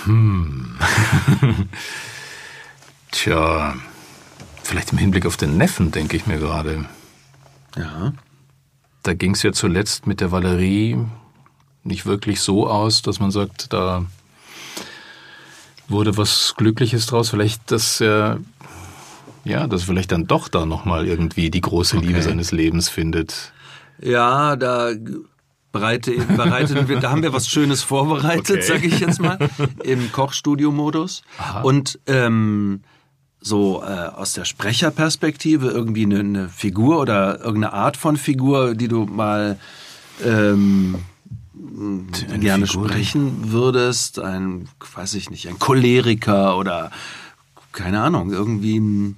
Hm. 0.04 0.78
Tja, 3.10 3.74
vielleicht 4.62 4.92
im 4.92 4.98
Hinblick 4.98 5.26
auf 5.26 5.36
den 5.36 5.58
Neffen, 5.58 5.90
denke 5.90 6.16
ich 6.16 6.26
mir 6.26 6.38
gerade. 6.38 6.86
Ja. 7.76 8.12
Da 9.02 9.14
ging 9.14 9.34
es 9.34 9.42
ja 9.42 9.52
zuletzt 9.52 10.06
mit 10.06 10.20
der 10.20 10.32
Valerie 10.32 10.98
nicht 11.84 12.06
wirklich 12.06 12.40
so 12.40 12.68
aus, 12.68 13.02
dass 13.02 13.20
man 13.20 13.30
sagt, 13.30 13.72
da 13.72 14.06
wurde 15.92 16.16
was 16.16 16.54
Glückliches 16.56 17.06
draus. 17.06 17.30
Vielleicht, 17.30 17.70
dass 17.70 18.00
er 18.00 18.40
ja, 19.44 19.66
dass 19.66 19.84
vielleicht 19.84 20.12
dann 20.12 20.26
doch 20.26 20.48
da 20.48 20.66
nochmal 20.66 21.06
irgendwie 21.06 21.50
die 21.50 21.60
große 21.60 21.96
Liebe 21.96 22.18
okay. 22.18 22.22
seines 22.22 22.52
Lebens 22.52 22.88
findet. 22.88 23.52
Ja, 24.00 24.56
da 24.56 24.92
bereite, 25.72 26.12
bereiten 26.12 26.88
wir, 26.88 27.00
da 27.00 27.10
haben 27.10 27.22
wir 27.22 27.32
was 27.32 27.48
Schönes 27.48 27.82
vorbereitet, 27.82 28.58
okay. 28.58 28.62
sage 28.62 28.86
ich 28.86 29.00
jetzt 29.00 29.20
mal, 29.20 29.38
im 29.84 30.12
Kochstudio-Modus. 30.12 31.22
Und 31.62 31.98
ähm, 32.06 32.82
so 33.40 33.82
äh, 33.82 33.86
aus 33.86 34.34
der 34.34 34.44
Sprecherperspektive 34.44 35.68
irgendwie 35.68 36.04
eine, 36.04 36.20
eine, 36.20 36.48
Figur 36.48 37.00
oder 37.00 37.40
irgendeine 37.40 37.72
Art 37.72 37.96
von 37.96 38.16
Figur, 38.16 38.76
die 38.76 38.86
du 38.86 39.06
mal 39.06 39.58
ähm, 40.24 40.96
gerne 42.40 42.66
Figur 42.66 42.88
sprechen 42.88 43.52
würdest, 43.52 44.18
ein, 44.18 44.68
weiß 44.94 45.14
ich 45.14 45.30
nicht, 45.30 45.48
ein 45.48 45.58
Choleriker 45.58 46.56
oder 46.56 46.90
keine 47.72 48.02
Ahnung, 48.02 48.32
irgendwie 48.32 48.78
ein 48.78 49.16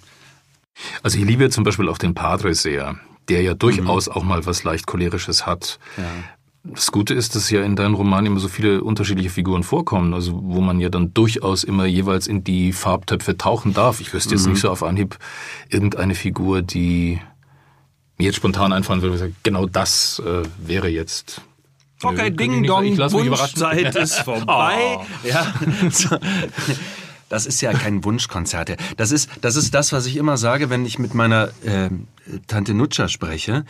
also 1.02 1.18
ich 1.18 1.24
liebe 1.24 1.48
zum 1.50 1.64
Beispiel 1.64 1.88
auch 1.88 1.98
den 1.98 2.14
Padre 2.14 2.54
sehr, 2.54 2.96
der 3.28 3.42
ja 3.42 3.54
durchaus 3.54 4.08
mhm. 4.08 4.12
auch 4.12 4.24
mal 4.24 4.46
was 4.46 4.64
leicht 4.64 4.86
cholerisches 4.86 5.46
hat. 5.46 5.78
Ja. 5.96 6.04
Das 6.64 6.90
Gute 6.92 7.12
ist, 7.12 7.34
dass 7.34 7.50
ja 7.50 7.62
in 7.62 7.76
deinem 7.76 7.94
Roman 7.94 8.24
immer 8.24 8.40
so 8.40 8.48
viele 8.48 8.82
unterschiedliche 8.82 9.28
Figuren 9.28 9.62
vorkommen, 9.62 10.14
also 10.14 10.40
wo 10.42 10.62
man 10.62 10.80
ja 10.80 10.88
dann 10.88 11.12
durchaus 11.12 11.62
immer 11.62 11.84
jeweils 11.84 12.26
in 12.26 12.42
die 12.42 12.72
Farbtöpfe 12.72 13.36
tauchen 13.36 13.74
darf. 13.74 14.00
Ich 14.00 14.14
wüsste 14.14 14.34
jetzt 14.34 14.46
mhm. 14.46 14.52
nicht 14.52 14.62
so 14.62 14.70
auf 14.70 14.82
Anhieb 14.82 15.18
irgendeine 15.68 16.14
Figur, 16.14 16.62
die 16.62 17.20
mir 18.16 18.24
jetzt 18.24 18.36
spontan 18.36 18.72
einfallen 18.72 19.02
würde, 19.02 19.32
genau 19.42 19.66
das 19.66 20.22
äh, 20.24 20.42
wäre 20.58 20.88
jetzt 20.88 21.42
Okay, 22.04 22.30
Ding 22.30 22.62
Dong, 22.64 22.98
Wunschzeit 22.98 23.94
ist 23.96 24.18
vorbei. 24.24 24.98
Oh. 24.98 25.04
Ja. 25.24 25.54
Das 27.28 27.46
ist 27.46 27.60
ja 27.60 27.72
kein 27.72 28.04
Wunschkonzert. 28.04 28.76
Das 28.96 29.10
ist, 29.10 29.28
das 29.40 29.56
ist 29.56 29.74
das, 29.74 29.92
was 29.92 30.06
ich 30.06 30.16
immer 30.16 30.36
sage, 30.36 30.70
wenn 30.70 30.86
ich 30.86 30.98
mit 30.98 31.14
meiner 31.14 31.48
äh, 31.64 31.90
Tante 32.46 32.74
Nutscha 32.74 33.08
spreche. 33.08 33.64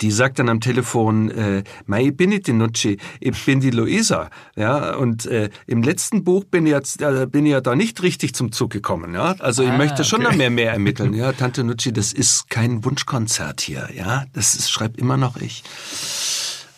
Die 0.00 0.10
sagt 0.10 0.40
dann 0.40 0.48
am 0.48 0.60
Telefon, 0.60 1.30
äh, 1.30 1.62
ich 2.00 2.16
bin 2.16 2.30
nicht 2.30 2.48
die 2.48 2.52
Nutschi, 2.52 2.98
ich 3.20 3.44
bin 3.44 3.60
die 3.60 3.70
Luisa. 3.70 4.30
Ja, 4.56 4.96
und 4.96 5.26
äh, 5.26 5.50
im 5.66 5.82
letzten 5.82 6.24
Buch 6.24 6.44
bin 6.44 6.66
ich, 6.66 6.72
jetzt, 6.72 7.00
äh, 7.00 7.26
bin 7.30 7.46
ich 7.46 7.52
ja 7.52 7.60
da 7.60 7.76
nicht 7.76 8.02
richtig 8.02 8.34
zum 8.34 8.50
Zug 8.50 8.70
gekommen. 8.70 9.14
Ja, 9.14 9.36
also 9.38 9.62
ich 9.62 9.70
ah, 9.70 9.76
möchte 9.76 10.02
schon 10.02 10.20
okay. 10.20 10.30
noch 10.30 10.36
mehr, 10.36 10.50
mehr 10.50 10.72
ermitteln. 10.74 11.14
Ja, 11.14 11.32
Tante 11.32 11.62
Nutschi, 11.62 11.92
das 11.92 12.12
ist 12.12 12.50
kein 12.50 12.84
Wunschkonzert 12.84 13.60
hier. 13.60 13.88
Ja, 13.94 14.24
das 14.32 14.54
ist, 14.54 14.70
schreibt 14.70 14.98
immer 14.98 15.16
noch 15.16 15.36
ich. 15.36 15.62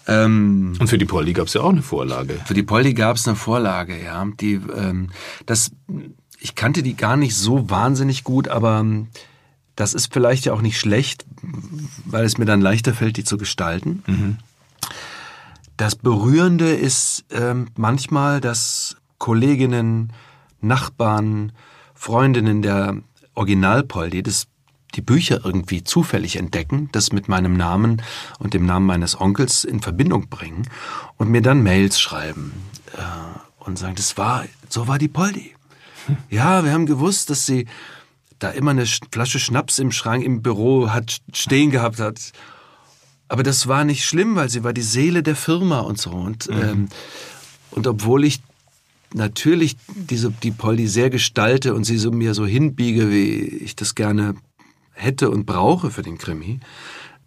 Ähm, 0.07 0.75
und 0.79 0.89
für 0.89 0.99
die 0.99 1.05
Poldi 1.05 1.33
gab 1.33 1.47
es 1.47 1.55
ja 1.55 1.63
auch 1.63 1.71
eine 1.71 1.83
Vorlage. 1.83 2.41
Für 2.45 2.55
die 2.55 2.63
Poldi 2.63 2.95
gab 2.95 3.17
es 3.17 3.27
eine 3.27 3.37
Vorlage, 3.37 4.03
ja. 4.03 4.27
Die, 4.41 4.55
ähm, 4.55 5.11
das, 5.47 5.73
ich 6.39 6.55
kannte 6.55 6.83
die 6.83 6.97
gar 6.97 7.17
nicht 7.17 7.35
so 7.35 7.71
wahnsinnig 7.71 8.25
gut, 8.25 8.49
aber 8.49 8.81
ähm, 8.81 9.09
das 9.77 9.95
ist 9.95 10.13
vielleicht 10.13 10.45
ja 10.45 10.53
auch 10.53 10.63
nicht 10.63 10.79
schlecht, 10.79 11.25
weil 12.05 12.25
es 12.25 12.39
mir 12.39 12.45
dann 12.45 12.61
leichter 12.61 12.95
fällt, 12.95 13.17
die 13.17 13.25
zu 13.25 13.39
gestalten. 13.39 14.03
Mhm. 14.07 14.37
Das 15.77 15.97
Berührende 15.97 16.73
ist 16.73 17.25
ähm, 17.31 17.67
manchmal, 17.77 18.41
dass 18.41 18.97
Kolleginnen, 19.19 20.13
Nachbarn, 20.61 21.53
Freundinnen 21.95 22.63
der 22.63 22.99
Originalpoldi, 23.35 24.23
das 24.23 24.47
die 24.95 25.03
Bücher 25.03 25.41
irgendwie 25.45 25.85
zufällig 25.85 26.37
entdecken, 26.37 26.89
das 26.93 27.13
mit 27.13 27.29
meinem 27.29 27.57
Namen 27.57 28.03
und 28.39 28.55
dem 28.55 28.67
Namen 28.67 28.87
meines 28.87 29.21
Onkels 29.21 29.65
in 29.65 29.81
Verbindung 29.81 30.29
bringen 30.29 30.69
und 31.17 31.31
mir 31.31 31.43
dann 31.43 31.63
Mails 31.63 32.01
schreiben 32.01 32.53
äh, 32.97 33.65
und 33.65 33.79
sagen, 33.79 33.95
das 33.97 34.17
war, 34.17 34.45
so 34.69 34.89
war 34.89 34.99
die 34.99 35.09
Poldi. 35.09 35.53
Ja, 36.29 36.65
wir 36.65 36.73
haben 36.73 36.85
gewusst, 36.85 37.31
dass 37.31 37.47
sie 37.47 37.67
da 38.39 38.51
immer 38.51 38.73
eine 38.73 38.85
Flasche 38.85 39.39
Schnaps 39.39 39.79
im 39.79 39.91
Schrank 39.91 40.23
im 40.23 40.43
Büro 40.43 40.91
hat 40.91 41.23
stehen 41.33 41.71
gehabt 41.71 41.99
hat. 41.99 42.33
Aber 43.29 43.43
das 43.43 43.69
war 43.69 43.85
nicht 43.85 44.05
schlimm, 44.05 44.37
weil 44.37 44.51
sie 44.51 44.65
war 44.65 44.75
die 44.75 44.83
Seele 44.83 45.23
der 45.23 45.35
Firma 45.35 45.81
und 45.81 45.99
so. 45.99 46.11
Und, 46.11 46.51
mhm. 46.51 46.63
ähm, 46.63 46.89
und 47.71 47.87
obwohl 47.87 48.25
ich 48.25 48.43
natürlich 49.15 49.77
diese, 49.95 50.31
die 50.31 50.51
Poldi 50.51 50.87
sehr 50.89 51.09
gestalte 51.09 51.75
und 51.75 51.85
sie 51.85 51.97
so 51.97 52.11
mir 52.11 52.35
so 52.35 52.45
hinbiege, 52.45 53.11
wie 53.11 53.39
ich 53.39 53.77
das 53.77 53.95
gerne 53.95 54.35
hätte 54.95 55.31
und 55.31 55.45
brauche 55.45 55.91
für 55.91 56.03
den 56.03 56.19
Krimi, 56.19 56.61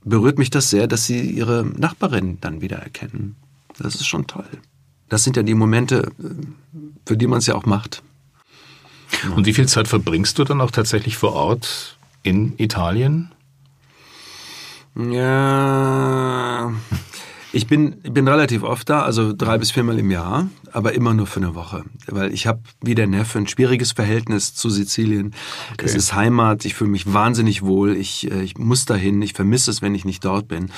berührt 0.03 0.39
mich 0.39 0.49
das 0.49 0.69
sehr, 0.69 0.87
dass 0.87 1.05
sie 1.05 1.29
ihre 1.29 1.65
Nachbarin 1.65 2.39
dann 2.41 2.61
wieder 2.61 2.77
erkennen. 2.77 3.35
Das 3.77 3.95
ist 3.95 4.07
schon 4.07 4.27
toll. 4.27 4.47
Das 5.09 5.23
sind 5.23 5.37
ja 5.37 5.43
die 5.43 5.53
Momente, 5.53 6.11
für 7.05 7.17
die 7.17 7.27
man 7.27 7.39
es 7.39 7.47
ja 7.47 7.55
auch 7.55 7.65
macht. 7.65 8.01
Und 9.35 9.45
wie 9.45 9.53
viel 9.53 9.67
Zeit 9.67 9.87
verbringst 9.87 10.37
du 10.37 10.43
dann 10.43 10.61
auch 10.61 10.71
tatsächlich 10.71 11.17
vor 11.17 11.33
Ort 11.33 11.97
in 12.23 12.53
Italien? 12.57 13.31
Ja, 14.95 16.73
ich 17.57 17.65
bin, 17.65 17.99
bin 18.01 18.27
relativ 18.27 18.61
oft 18.61 18.87
da, 18.87 19.01
also 19.01 19.33
drei 19.33 19.57
bis 19.57 19.71
viermal 19.71 19.97
im 19.97 20.11
Jahr, 20.11 20.47
aber 20.71 20.93
immer 20.93 21.15
nur 21.15 21.25
für 21.25 21.39
eine 21.39 21.55
Woche. 21.55 21.83
Weil 22.05 22.31
ich 22.31 22.45
habe, 22.45 22.59
wie 22.81 22.93
der 22.93 23.07
Neffe, 23.07 23.39
ein 23.39 23.47
schwieriges 23.47 23.93
Verhältnis 23.93 24.53
zu 24.53 24.69
Sizilien. 24.69 25.33
Okay. 25.73 25.85
Es 25.85 25.95
ist 25.95 26.13
Heimat, 26.13 26.65
ich 26.65 26.75
fühle 26.75 26.91
mich 26.91 27.11
wahnsinnig 27.11 27.63
wohl, 27.63 27.97
ich, 27.97 28.31
äh, 28.31 28.43
ich 28.43 28.59
muss 28.59 28.85
dahin, 28.85 29.21
ich 29.23 29.33
vermisse 29.33 29.71
es, 29.71 29.81
wenn 29.81 29.95
ich 29.95 30.05
nicht 30.05 30.23
dort 30.23 30.47
bin. 30.47 30.69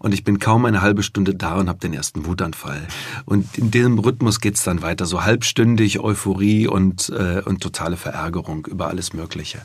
Und 0.00 0.12
ich 0.12 0.24
bin 0.24 0.40
kaum 0.40 0.64
eine 0.64 0.82
halbe 0.82 1.04
Stunde 1.04 1.36
da 1.36 1.54
und 1.54 1.68
habe 1.68 1.78
den 1.78 1.94
ersten 1.94 2.26
Wutanfall. 2.26 2.86
Und 3.24 3.56
in 3.56 3.70
diesem 3.70 3.98
Rhythmus 4.00 4.40
geht's 4.40 4.64
dann 4.64 4.82
weiter, 4.82 5.06
so 5.06 5.24
halbstündig 5.24 6.00
Euphorie 6.00 6.66
und, 6.66 7.10
äh, 7.10 7.42
und 7.44 7.62
totale 7.62 7.96
Verärgerung 7.96 8.66
über 8.66 8.88
alles 8.88 9.12
Mögliche. 9.12 9.62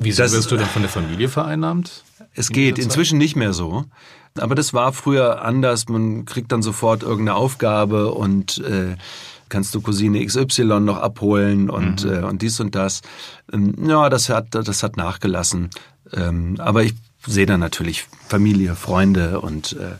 Wieso 0.00 0.22
wirst 0.22 0.50
du 0.50 0.56
dann 0.56 0.66
von 0.66 0.82
der 0.82 0.90
Familie 0.90 1.28
vereinnahmt? 1.28 2.04
Es 2.34 2.48
geht 2.48 2.78
inzwischen 2.78 3.18
nicht 3.18 3.36
mehr 3.36 3.52
so. 3.52 3.84
Aber 4.38 4.54
das 4.54 4.74
war 4.74 4.92
früher 4.92 5.42
anders. 5.42 5.88
Man 5.88 6.24
kriegt 6.24 6.50
dann 6.50 6.62
sofort 6.62 7.02
irgendeine 7.02 7.36
Aufgabe 7.36 8.12
und 8.12 8.58
äh, 8.58 8.96
kannst 9.48 9.74
du 9.74 9.80
Cousine 9.80 10.24
XY 10.24 10.80
noch 10.80 10.98
abholen 10.98 11.70
und, 11.70 12.04
mhm. 12.04 12.12
äh, 12.12 12.18
und 12.24 12.42
dies 12.42 12.58
und 12.58 12.74
das. 12.74 13.02
Ähm, 13.52 13.74
ja, 13.86 14.08
das 14.08 14.28
hat, 14.28 14.54
das 14.54 14.82
hat 14.82 14.96
nachgelassen. 14.96 15.70
Ähm, 16.12 16.56
aber 16.58 16.82
ich 16.82 16.94
sehe 17.26 17.46
dann 17.46 17.60
natürlich 17.60 18.06
Familie, 18.26 18.74
Freunde 18.74 19.40
und, 19.40 19.74
äh, 19.74 19.94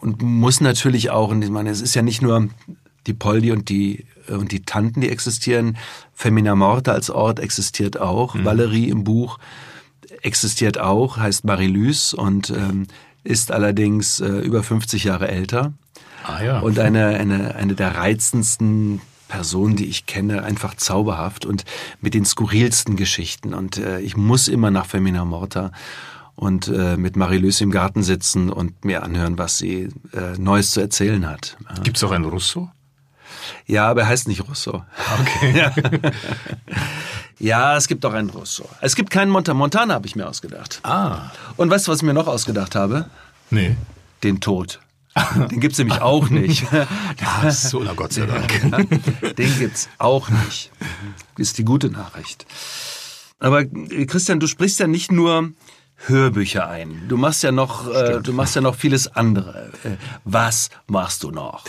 und 0.00 0.20
muss 0.20 0.60
natürlich 0.60 1.10
auch, 1.10 1.30
und 1.30 1.42
ich 1.42 1.50
meine, 1.50 1.70
es 1.70 1.80
ist 1.80 1.94
ja 1.94 2.02
nicht 2.02 2.22
nur 2.22 2.48
die 3.06 3.14
Poldi 3.14 3.52
und 3.52 3.68
die 3.68 4.06
und 4.28 4.52
die 4.52 4.62
Tanten, 4.62 5.00
die 5.00 5.08
existieren. 5.08 5.78
Femina 6.12 6.54
Morta 6.54 6.92
als 6.92 7.08
Ort 7.08 7.40
existiert 7.40 7.98
auch. 7.98 8.34
Mhm. 8.34 8.44
Valerie 8.44 8.90
im 8.90 9.04
Buch 9.04 9.38
existiert 10.22 10.78
auch, 10.78 11.16
heißt 11.16 11.44
Marie-Lys 11.44 12.12
und 12.12 12.50
ähm, 12.50 12.86
ist 13.28 13.52
allerdings 13.52 14.20
äh, 14.20 14.26
über 14.26 14.62
50 14.62 15.04
Jahre 15.04 15.28
älter. 15.28 15.74
Ah, 16.24 16.42
ja. 16.42 16.58
Und 16.60 16.78
eine, 16.78 17.08
eine, 17.08 17.54
eine 17.54 17.74
der 17.74 17.94
reizendsten 17.94 19.02
Personen, 19.28 19.76
die 19.76 19.84
ich 19.84 20.06
kenne, 20.06 20.42
einfach 20.42 20.74
zauberhaft 20.74 21.44
und 21.44 21.64
mit 22.00 22.14
den 22.14 22.24
skurrilsten 22.24 22.96
Geschichten. 22.96 23.52
Und 23.52 23.76
äh, 23.76 24.00
ich 24.00 24.16
muss 24.16 24.48
immer 24.48 24.70
nach 24.70 24.86
Femina 24.86 25.26
Morta 25.26 25.72
und 26.36 26.68
äh, 26.68 26.96
mit 26.96 27.16
Marie-Lys 27.16 27.60
im 27.60 27.70
Garten 27.70 28.02
sitzen 28.02 28.48
und 28.50 28.86
mir 28.86 29.02
anhören, 29.02 29.36
was 29.36 29.58
sie 29.58 29.90
äh, 30.14 30.38
Neues 30.38 30.70
zu 30.70 30.80
erzählen 30.80 31.28
hat. 31.28 31.58
Gibt 31.82 31.98
es 31.98 32.04
auch 32.04 32.12
einen 32.12 32.24
Russo? 32.24 32.70
Ja, 33.66 33.88
aber 33.88 34.02
er 34.02 34.08
heißt 34.08 34.28
nicht 34.28 34.48
Rousseau. 34.48 34.84
Okay. 35.20 35.58
ja. 35.58 35.74
ja, 37.38 37.76
es 37.76 37.86
gibt 37.88 38.04
doch 38.04 38.14
einen 38.14 38.30
Rousseau. 38.30 38.68
Es 38.80 38.96
gibt 38.96 39.10
keinen 39.10 39.30
Monta 39.30 39.54
Montana, 39.54 39.94
habe 39.94 40.06
ich 40.06 40.16
mir 40.16 40.28
ausgedacht. 40.28 40.80
Ah. 40.82 41.30
Und 41.56 41.70
weißt 41.70 41.86
du, 41.86 41.92
was 41.92 41.98
ich 41.98 42.04
mir 42.04 42.14
noch 42.14 42.26
ausgedacht 42.26 42.74
habe? 42.74 43.06
Nee. 43.50 43.76
Den 44.22 44.40
Tod. 44.40 44.80
Den 45.50 45.60
gibt's 45.60 45.78
nämlich 45.78 46.00
auch 46.00 46.30
nicht. 46.30 46.64
Ach 47.24 47.50
so, 47.50 47.80
na 47.80 47.92
Gott 47.94 48.12
sei 48.12 48.26
Dank. 48.26 49.36
Den 49.36 49.58
gibt's 49.58 49.88
auch 49.98 50.28
nicht. 50.30 50.70
Ist 51.36 51.58
die 51.58 51.64
gute 51.64 51.90
Nachricht. 51.90 52.46
Aber 53.38 53.62
äh, 53.62 54.06
Christian, 54.06 54.40
du 54.40 54.46
sprichst 54.46 54.80
ja 54.80 54.86
nicht 54.86 55.12
nur 55.12 55.50
Hörbücher 56.06 56.68
ein. 56.68 57.04
Du 57.08 57.16
machst 57.16 57.42
ja 57.42 57.52
noch, 57.52 57.92
äh, 57.92 58.20
du 58.20 58.32
machst 58.32 58.54
ja 58.54 58.60
noch 58.60 58.76
vieles 58.76 59.08
andere. 59.08 59.72
Äh, 59.84 59.90
was 60.24 60.70
machst 60.86 61.24
du 61.24 61.30
noch? 61.30 61.64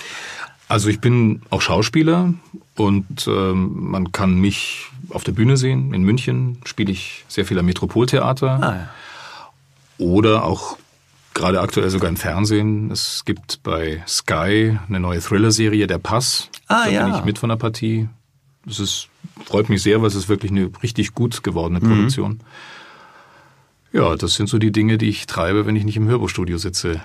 Also 0.70 0.88
ich 0.88 1.02
bin 1.02 1.42
auch 1.50 1.62
Schauspieler 1.62 2.34
und 2.76 3.28
ähm, 3.28 3.90
man 3.90 4.12
kann 4.12 4.36
mich 4.36 4.86
auf 5.10 5.24
der 5.24 5.32
Bühne 5.32 5.58
sehen. 5.58 5.94
In 5.96 6.04
München 6.04 6.60
spiele 6.64 6.92
ich 6.92 7.26
sehr 7.28 7.44
viel 7.44 7.58
am 7.58 7.66
Metropoltheater. 7.66 8.60
Ah, 8.62 8.76
ja. 8.76 8.90
Oder 9.98 10.44
auch 10.44 10.78
gerade 11.34 11.60
aktuell 11.60 11.90
sogar 11.90 12.08
im 12.08 12.18
Fernsehen. 12.18 12.92
Es 12.92 13.26
gibt 13.26 13.64
bei 13.64 14.04
Sky 14.08 14.78
eine 14.88 15.00
neue 15.00 15.20
Thriller-Serie, 15.20 15.88
Der 15.88 15.98
Pass. 15.98 16.50
Ah, 16.68 16.86
da 16.86 16.92
ja. 16.92 17.06
bin 17.06 17.16
ich 17.16 17.26
mit 17.26 17.40
von 17.40 17.50
der 17.50 17.56
Partie. 17.56 18.08
Das 18.64 18.80
ist, 18.80 19.08
freut 19.46 19.70
mich 19.70 19.82
sehr, 19.82 20.02
weil 20.02 20.08
es 20.10 20.16
ist 20.16 20.30
wirklich 20.30 20.52
eine 20.52 20.70
richtig 20.84 21.16
gut 21.16 21.42
gewordene 21.42 21.80
Produktion. 21.80 22.42
Ja, 23.92 24.16
das 24.16 24.36
sind 24.36 24.48
so 24.48 24.60
die 24.60 24.72
Dinge, 24.72 25.00
die 25.00 25.10
ich 25.10 25.26
treibe, 25.26 25.66
wenn 25.66 25.76
ich 25.76 25.84
nicht 25.84 25.98
im 25.98 26.08
Hörbuchstudio 26.08 26.60
sitze. 26.60 27.02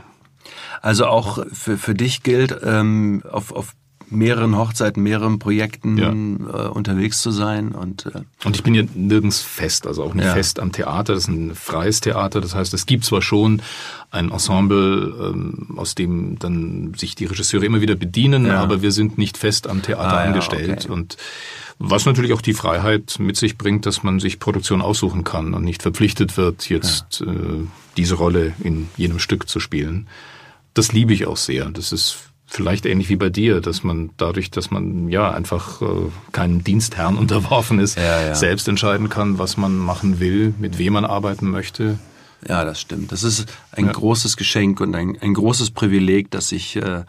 Also 0.83 1.07
auch 1.07 1.44
für, 1.52 1.78
für 1.78 1.94
dich 1.94 2.22
gilt, 2.22 2.57
ähm, 2.62 3.22
auf, 3.30 3.52
auf 3.52 3.74
mehreren 4.11 4.57
Hochzeiten, 4.59 5.02
mehreren 5.02 5.38
Projekten 5.38 5.96
Ja. 5.96 6.11
äh, 6.11 6.68
unterwegs 6.68 7.22
zu 7.22 7.30
sein 7.30 7.72
und 7.72 8.04
äh, 8.07 8.20
Und 8.44 8.54
ich 8.54 8.62
bin 8.62 8.74
ja 8.74 8.83
nirgends 8.94 9.40
fest, 9.40 9.87
also 9.87 10.04
auch 10.04 10.12
nicht 10.14 10.26
Ja. 10.26 10.35
fest 10.35 10.61
am 10.61 10.72
Theater. 10.72 11.14
Das 11.14 11.22
ist 11.24 11.28
ein 11.28 11.54
freies 11.54 12.00
Theater. 12.02 12.42
Das 12.42 12.54
heißt, 12.54 12.74
es 12.74 12.85
gibt 12.85 13.04
zwar 13.07 13.22
schon 13.22 13.62
ein 14.11 14.30
Ensemble, 14.30 15.33
ähm, 15.33 15.74
aus 15.78 15.94
dem 15.94 16.38
dann 16.38 16.92
sich 16.96 17.14
die 17.14 17.24
Regisseure 17.24 17.64
immer 17.64 17.80
wieder 17.80 17.94
bedienen, 17.94 18.44
Ja. 18.46 18.62
aber 18.62 18.83
wir 18.83 18.92
sind 18.92 19.16
nicht 19.16 19.38
fest 19.38 19.66
am 19.68 19.80
Theater 19.83 20.18
Ah, 20.18 20.24
angestellt. 20.24 20.83
okay. 20.85 20.92
Und 20.92 21.16
was 21.78 22.04
natürlich 22.04 22.35
auch 22.35 22.42
die 22.42 22.54
Freiheit 22.54 23.16
mit 23.18 23.37
sich 23.37 23.57
bringt, 23.57 23.87
dass 23.87 24.02
man 24.02 24.20
sich 24.20 24.38
Produktion 24.38 24.83
aussuchen 24.83 25.24
kann 25.24 25.54
und 25.54 25.64
nicht 25.64 25.83
verpflichtet 25.83 26.37
wird, 26.37 26.68
jetzt 26.68 27.22
äh, 27.22 27.26
diese 27.96 28.14
Rolle 28.16 28.52
in 28.62 28.88
jenem 28.96 29.18
Stück 29.18 29.48
zu 29.48 29.61
spielen. 29.61 30.07
Das 30.74 30.92
liebe 30.92 31.12
ich 31.12 31.26
auch 31.26 31.37
sehr. 31.37 31.66
Das 31.70 31.92
ist 31.92 32.16
vielleicht 32.46 32.84
ähnlich 32.87 33.08
wie 33.08 33.16
bei 33.16 33.30
dir, 33.30 33.60
dass 33.60 33.82
man 33.84 34.10
dadurch, 34.16 34.50
dass 34.50 34.70
man 34.70 35.08
ja 35.08 35.30
einfach 35.30 35.80
äh, 35.82 35.87
keinem 36.32 36.62
Dienstherrn 36.62 37.16
unterworfen 37.18 37.78
ist, 37.78 37.96
Ja, 37.96 38.20
ja. 38.26 38.34
selbst 38.34 38.68
entscheiden 38.68 39.08
kann, 39.08 39.38
was 39.38 39.56
man 39.56 39.76
machen 39.78 40.20
will, 40.20 40.54
mit 40.58 40.78
wem 40.78 40.92
man 40.94 41.04
arbeiten 41.04 41.50
möchte. 41.50 41.98
Ja, 42.46 42.64
das 42.64 42.80
stimmt. 42.80 43.10
Das 43.10 43.22
ist 43.22 43.46
ein 43.72 43.87
Ja. 43.87 43.92
großes 43.92 44.37
Geschenk 44.37 44.80
und 44.80 44.94
ein, 44.94 45.16
ein 45.20 45.32
großes 45.34 45.70
Privileg, 45.70 46.30
dass 46.30 46.52
ich, 46.52 46.76
äh, 46.76 47.04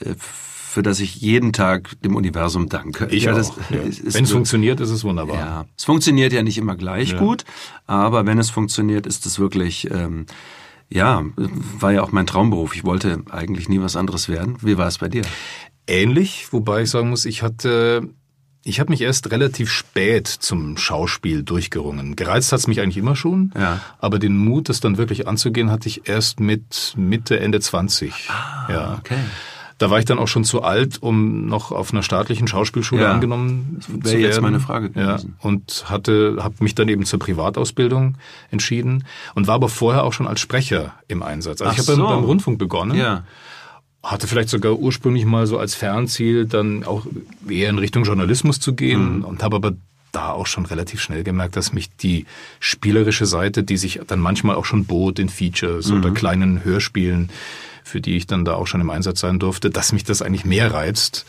äh, 0.00 0.14
für 0.18 0.82
das 0.82 1.00
ich 1.00 1.16
jeden 1.16 1.52
Tag 1.52 2.00
dem 2.02 2.14
Universum 2.14 2.68
danke. 2.68 3.06
Ich 3.10 3.24
ja, 3.24 3.32
auch. 3.32 3.56
ja. 3.70 3.78
Wenn 4.04 4.24
es 4.24 4.30
funktioniert, 4.30 4.78
ist 4.80 4.90
es 4.90 5.02
wunderbar. 5.02 5.36
Ja, 5.36 5.64
es 5.76 5.84
funktioniert 5.84 6.32
ja 6.32 6.42
nicht 6.42 6.58
immer 6.58 6.76
gleich 6.76 7.12
Ja. 7.12 7.18
gut, 7.18 7.44
aber 7.86 8.26
wenn 8.26 8.38
es 8.38 8.50
funktioniert, 8.50 9.06
ist 9.06 9.26
es 9.26 9.38
wirklich, 9.40 9.90
ähm, 9.90 10.26
ja, 10.92 11.24
war 11.36 11.92
ja 11.92 12.02
auch 12.02 12.12
mein 12.12 12.26
Traumberuf. 12.26 12.74
Ich 12.74 12.84
wollte 12.84 13.22
eigentlich 13.30 13.68
nie 13.68 13.80
was 13.80 13.96
anderes 13.96 14.28
werden. 14.28 14.56
Wie 14.60 14.76
war 14.76 14.88
es 14.88 14.98
bei 14.98 15.08
dir? 15.08 15.22
Ähnlich, 15.86 16.48
wobei 16.52 16.82
ich 16.82 16.90
sagen 16.90 17.10
muss, 17.10 17.24
ich 17.24 17.42
hatte, 17.42 18.08
ich 18.64 18.78
habe 18.80 18.90
mich 18.90 19.00
erst 19.00 19.30
relativ 19.30 19.70
spät 19.70 20.28
zum 20.28 20.76
Schauspiel 20.76 21.42
durchgerungen. 21.42 22.14
Gereizt 22.16 22.52
hat's 22.52 22.66
mich 22.66 22.80
eigentlich 22.80 22.96
immer 22.98 23.16
schon, 23.16 23.52
Ja. 23.56 23.80
aber 23.98 24.18
den 24.18 24.36
Mut, 24.36 24.68
das 24.68 24.80
dann 24.80 24.98
wirklich 24.98 25.26
anzugehen, 25.26 25.70
hatte 25.70 25.88
ich 25.88 26.08
erst 26.08 26.38
mit 26.40 26.94
Mitte, 26.96 27.40
Ende 27.40 27.60
20. 27.60 28.12
ja. 28.68 28.96
okay. 28.98 29.18
Da 29.80 29.88
war 29.90 29.98
ich 29.98 30.04
dann 30.04 30.18
auch 30.18 30.28
schon 30.28 30.44
zu 30.44 30.62
alt, 30.62 31.02
um 31.02 31.46
noch 31.46 31.72
auf 31.72 31.92
einer 31.92 32.02
staatlichen 32.02 32.46
Schauspielschule 32.46 33.02
Ja. 33.02 33.12
angenommen 33.14 33.76
Das 33.78 33.86
zu 33.86 33.92
wäre 33.94 34.04
werden. 34.04 34.20
jetzt 34.22 34.40
meine 34.42 34.60
Frage 34.60 34.90
Ja, 34.94 35.12
gewesen. 35.16 35.36
und 35.40 35.86
hatte, 35.88 36.36
habe 36.40 36.54
mich 36.60 36.74
dann 36.74 36.88
eben 36.88 37.06
zur 37.06 37.18
Privatausbildung 37.18 38.16
entschieden 38.50 39.04
und 39.34 39.46
war 39.46 39.54
aber 39.54 39.70
vorher 39.70 40.04
auch 40.04 40.12
schon 40.12 40.26
als 40.28 40.38
Sprecher 40.40 40.92
im 41.08 41.22
Einsatz. 41.22 41.62
Also 41.62 41.70
Ach 41.70 41.72
ich 41.72 41.78
habe 41.78 41.96
so. 41.96 42.06
beim, 42.06 42.16
beim 42.16 42.24
Rundfunk 42.24 42.58
begonnen 42.58 42.94
Ja. 42.98 43.24
hatte 44.02 44.26
vielleicht 44.26 44.50
sogar 44.50 44.74
ursprünglich 44.74 45.24
mal 45.24 45.46
so 45.46 45.58
als 45.58 45.74
Fernziel, 45.74 46.44
dann 46.44 46.84
auch 46.84 47.06
eher 47.48 47.70
in 47.70 47.78
Richtung 47.78 48.04
Journalismus 48.04 48.60
zu 48.60 48.74
gehen 48.74 49.22
und 49.24 49.42
habe 49.42 49.56
aber 49.56 49.72
da 50.12 50.32
auch 50.32 50.46
schon 50.46 50.66
relativ 50.66 51.00
schnell 51.00 51.22
gemerkt, 51.24 51.56
dass 51.56 51.72
mich 51.72 51.88
die 51.96 52.26
spielerische 52.58 53.24
Seite, 53.26 53.62
die 53.62 53.78
sich 53.78 53.98
dann 54.06 54.20
manchmal 54.20 54.56
auch 54.56 54.64
schon 54.66 54.84
bot 54.84 55.18
in 55.18 55.28
Features 55.30 55.90
oder 55.90 56.10
kleinen 56.10 56.64
Hörspielen, 56.64 57.30
für 57.90 58.00
die 58.00 58.16
ich 58.16 58.26
dann 58.26 58.44
da 58.44 58.54
auch 58.54 58.66
schon 58.66 58.80
im 58.80 58.90
Einsatz 58.90 59.20
sein 59.20 59.38
durfte, 59.38 59.70
dass 59.70 59.92
mich 59.92 60.04
das 60.04 60.22
eigentlich 60.22 60.44
mehr 60.44 60.72
reizt. 60.72 61.26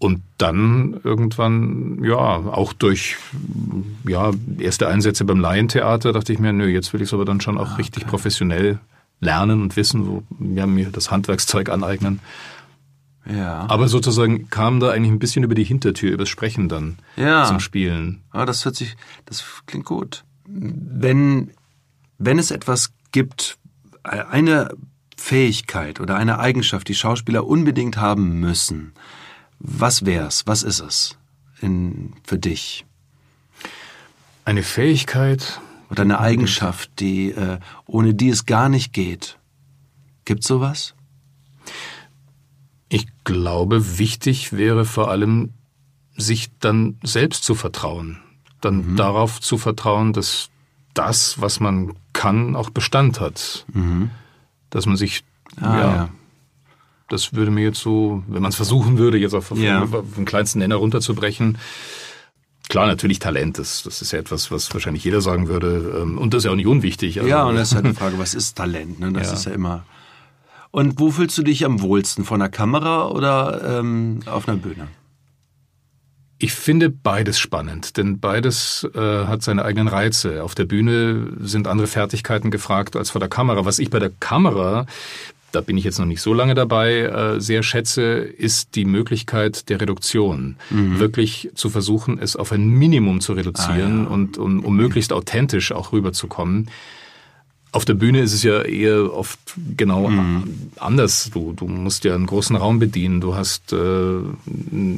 Und 0.00 0.22
dann 0.36 1.00
irgendwann, 1.02 2.04
ja, 2.04 2.18
auch 2.18 2.72
durch 2.72 3.16
ja, 4.06 4.30
erste 4.58 4.86
Einsätze 4.86 5.24
beim 5.24 5.40
Laientheater 5.40 6.12
dachte 6.12 6.32
ich 6.32 6.38
mir, 6.38 6.52
nö, 6.52 6.68
jetzt 6.68 6.92
will 6.92 7.02
ich 7.02 7.08
es 7.08 7.14
aber 7.14 7.24
dann 7.24 7.40
schon 7.40 7.58
auch 7.58 7.78
richtig 7.78 8.06
professionell 8.06 8.78
lernen 9.20 9.60
und 9.62 9.74
wissen, 9.76 10.04
so, 10.04 10.22
ja, 10.54 10.66
mir 10.66 10.90
das 10.90 11.10
Handwerkszeug 11.10 11.68
aneignen. 11.68 12.20
Ja. 13.28 13.66
Aber 13.68 13.88
sozusagen 13.88 14.48
kam 14.50 14.78
da 14.78 14.90
eigentlich 14.90 15.10
ein 15.12 15.18
bisschen 15.18 15.42
über 15.42 15.56
die 15.56 15.64
Hintertür, 15.64 16.12
übers 16.12 16.28
Sprechen 16.28 16.68
dann 16.68 16.98
Ja. 17.16 17.44
zum 17.44 17.58
Spielen. 17.58 18.22
Ah, 18.30 18.46
das 18.46 18.64
hört 18.64 18.76
sich, 18.76 18.96
das 19.26 19.44
klingt 19.66 19.84
gut. 19.84 20.22
Wenn, 20.46 21.50
wenn 22.18 22.38
es 22.38 22.52
etwas 22.52 22.92
gibt, 23.10 23.58
eine 24.04 24.70
Fähigkeit 25.18 26.00
oder 26.00 26.16
eine 26.16 26.38
Eigenschaft, 26.38 26.88
die 26.88 26.94
Schauspieler 26.94 27.46
unbedingt 27.46 27.96
haben 27.96 28.40
müssen, 28.40 28.92
was 29.58 30.06
wär's? 30.06 30.46
Was 30.46 30.62
ist 30.62 30.80
es 30.80 31.18
in, 31.60 32.14
für 32.22 32.38
dich? 32.38 32.86
Eine 34.44 34.62
Fähigkeit, 34.62 35.60
Oder 35.90 36.02
eine 36.02 36.20
Eigenschaft, 36.20 37.00
die, 37.00 37.30
äh, 37.30 37.58
ohne 37.86 38.12
die 38.14 38.28
es 38.28 38.44
gar 38.44 38.68
nicht 38.68 38.92
geht? 38.92 39.38
Gibt's 40.26 40.46
sowas? 40.46 40.94
ich 42.88 43.06
glaube, 43.24 43.98
wichtig 43.98 44.52
wäre 44.52 44.84
vor 44.84 45.10
allem, 45.10 45.52
sich 46.16 46.48
dann 46.58 46.98
selbst 47.02 47.44
zu 47.44 47.54
vertrauen. 47.54 48.18
Dann 48.60 48.96
darauf 48.96 49.40
zu 49.40 49.56
vertrauen, 49.56 50.12
dass 50.12 50.50
das, 50.94 51.40
was 51.40 51.60
man 51.60 51.92
kann, 52.12 52.56
auch 52.56 52.70
Bestand 52.70 53.20
hat. 53.20 53.66
Dass 54.70 54.86
man 54.86 54.96
sich, 54.96 55.24
Ah, 55.60 55.76
ja, 55.78 55.80
ja. 55.96 56.08
das 57.08 57.32
würde 57.34 57.50
mir 57.50 57.62
jetzt 57.64 57.80
so, 57.80 58.22
wenn 58.28 58.42
man 58.42 58.50
es 58.50 58.56
versuchen 58.56 58.98
würde, 58.98 59.18
jetzt 59.18 59.34
auf, 59.34 59.50
Ja. 59.56 59.86
den 59.86 60.24
kleinsten 60.24 60.58
Nenner 60.58 60.76
runterzubrechen. 60.76 61.58
Klar, 62.68 62.86
natürlich 62.86 63.18
Talent, 63.18 63.58
das, 63.58 63.82
das 63.82 64.02
ist 64.02 64.12
ja 64.12 64.18
etwas, 64.18 64.50
was 64.50 64.72
wahrscheinlich 64.74 65.02
jeder 65.02 65.22
sagen 65.22 65.48
würde. 65.48 66.00
ähm, 66.02 66.18
Und 66.18 66.34
das 66.34 66.40
ist 66.40 66.44
ja 66.44 66.50
auch 66.50 66.56
nicht 66.56 66.66
unwichtig. 66.66 67.18
Also, 67.18 67.30
Ja, 67.30 67.44
und 67.44 67.54
das 67.56 67.68
ist 67.70 67.74
halt 67.76 67.86
die 67.86 67.94
Frage, 67.94 68.18
was 68.18 68.34
ist 68.34 68.56
Talent? 68.58 69.00
Ne? 69.00 69.10
Das 69.12 69.28
Ja. 69.28 69.32
ist 69.32 69.44
ja 69.46 69.52
immer. 69.52 69.84
Und 70.70 71.00
wo 71.00 71.10
fühlst 71.10 71.38
du 71.38 71.42
dich 71.42 71.64
am 71.64 71.80
wohlsten? 71.80 72.26
Vor 72.26 72.34
einer 72.34 72.50
Kamera 72.50 73.08
oder 73.08 73.78
ähm, 73.80 74.20
auf 74.26 74.46
einer 74.46 74.58
Bühne? 74.58 74.88
Ich 76.40 76.52
finde 76.52 76.88
beides 76.88 77.38
spannend, 77.38 77.96
denn 77.96 78.20
beides 78.20 78.88
äh, 78.94 79.00
hat 79.00 79.42
seine 79.42 79.64
eigenen 79.64 79.88
Reize. 79.88 80.44
Auf 80.44 80.54
der 80.54 80.66
Bühne 80.66 81.32
sind 81.40 81.66
andere 81.66 81.88
Fertigkeiten 81.88 82.52
gefragt 82.52 82.94
als 82.94 83.10
vor 83.10 83.18
der 83.18 83.28
Kamera. 83.28 83.64
Was 83.64 83.80
ich 83.80 83.90
bei 83.90 83.98
der 83.98 84.12
Kamera, 84.20 84.86
da 85.50 85.60
bin 85.60 85.76
ich 85.76 85.82
jetzt 85.82 85.98
noch 85.98 86.06
nicht 86.06 86.20
so 86.20 86.32
lange 86.32 86.54
dabei, 86.54 87.00
äh, 87.00 87.40
sehr 87.40 87.64
schätze, 87.64 88.02
ist 88.02 88.76
die 88.76 88.84
Möglichkeit 88.84 89.68
der 89.68 89.80
Reduktion. 89.80 90.56
Wirklich 91.00 91.50
zu 91.54 91.70
versuchen, 91.70 92.20
es 92.20 92.36
auf 92.36 92.52
ein 92.52 92.68
Minimum 92.68 93.20
zu 93.20 93.32
reduzieren 93.32 94.06
und 94.06 94.38
um, 94.38 94.64
um 94.64 94.76
möglichst 94.76 95.12
authentisch 95.12 95.72
auch 95.72 95.90
rüberzukommen. 95.92 96.68
Auf 97.70 97.84
der 97.84 97.94
Bühne 97.94 98.20
ist 98.20 98.32
es 98.32 98.42
ja 98.42 98.62
eher 98.62 99.12
oft 99.12 99.38
genau 99.76 100.10
anders. 100.78 101.30
Du, 101.32 101.52
du 101.52 101.66
musst 101.68 102.04
ja 102.04 102.14
einen 102.14 102.26
großen 102.26 102.56
Raum 102.56 102.78
bedienen. 102.78 103.20
Du 103.20 103.34
hast, 103.34 103.72
äh, 103.72 104.20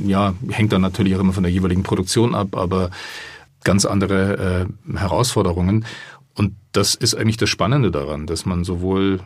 ja, 0.06 0.34
hängt 0.48 0.72
dann 0.72 0.80
natürlich 0.82 1.16
auch 1.16 1.20
immer 1.20 1.32
von 1.32 1.42
der 1.42 1.50
jeweiligen 1.52 1.82
Produktion 1.82 2.34
ab, 2.34 2.56
aber 2.56 2.90
ganz 3.64 3.84
andere 3.84 4.66
äh, 4.94 4.96
Herausforderungen. 4.98 5.84
Und 6.34 6.54
das 6.72 6.94
ist 6.94 7.14
eigentlich 7.16 7.36
das 7.38 7.50
Spannende 7.50 7.90
daran, 7.90 8.26
dass 8.26 8.46
man 8.46 8.62
sowohl 8.64 9.20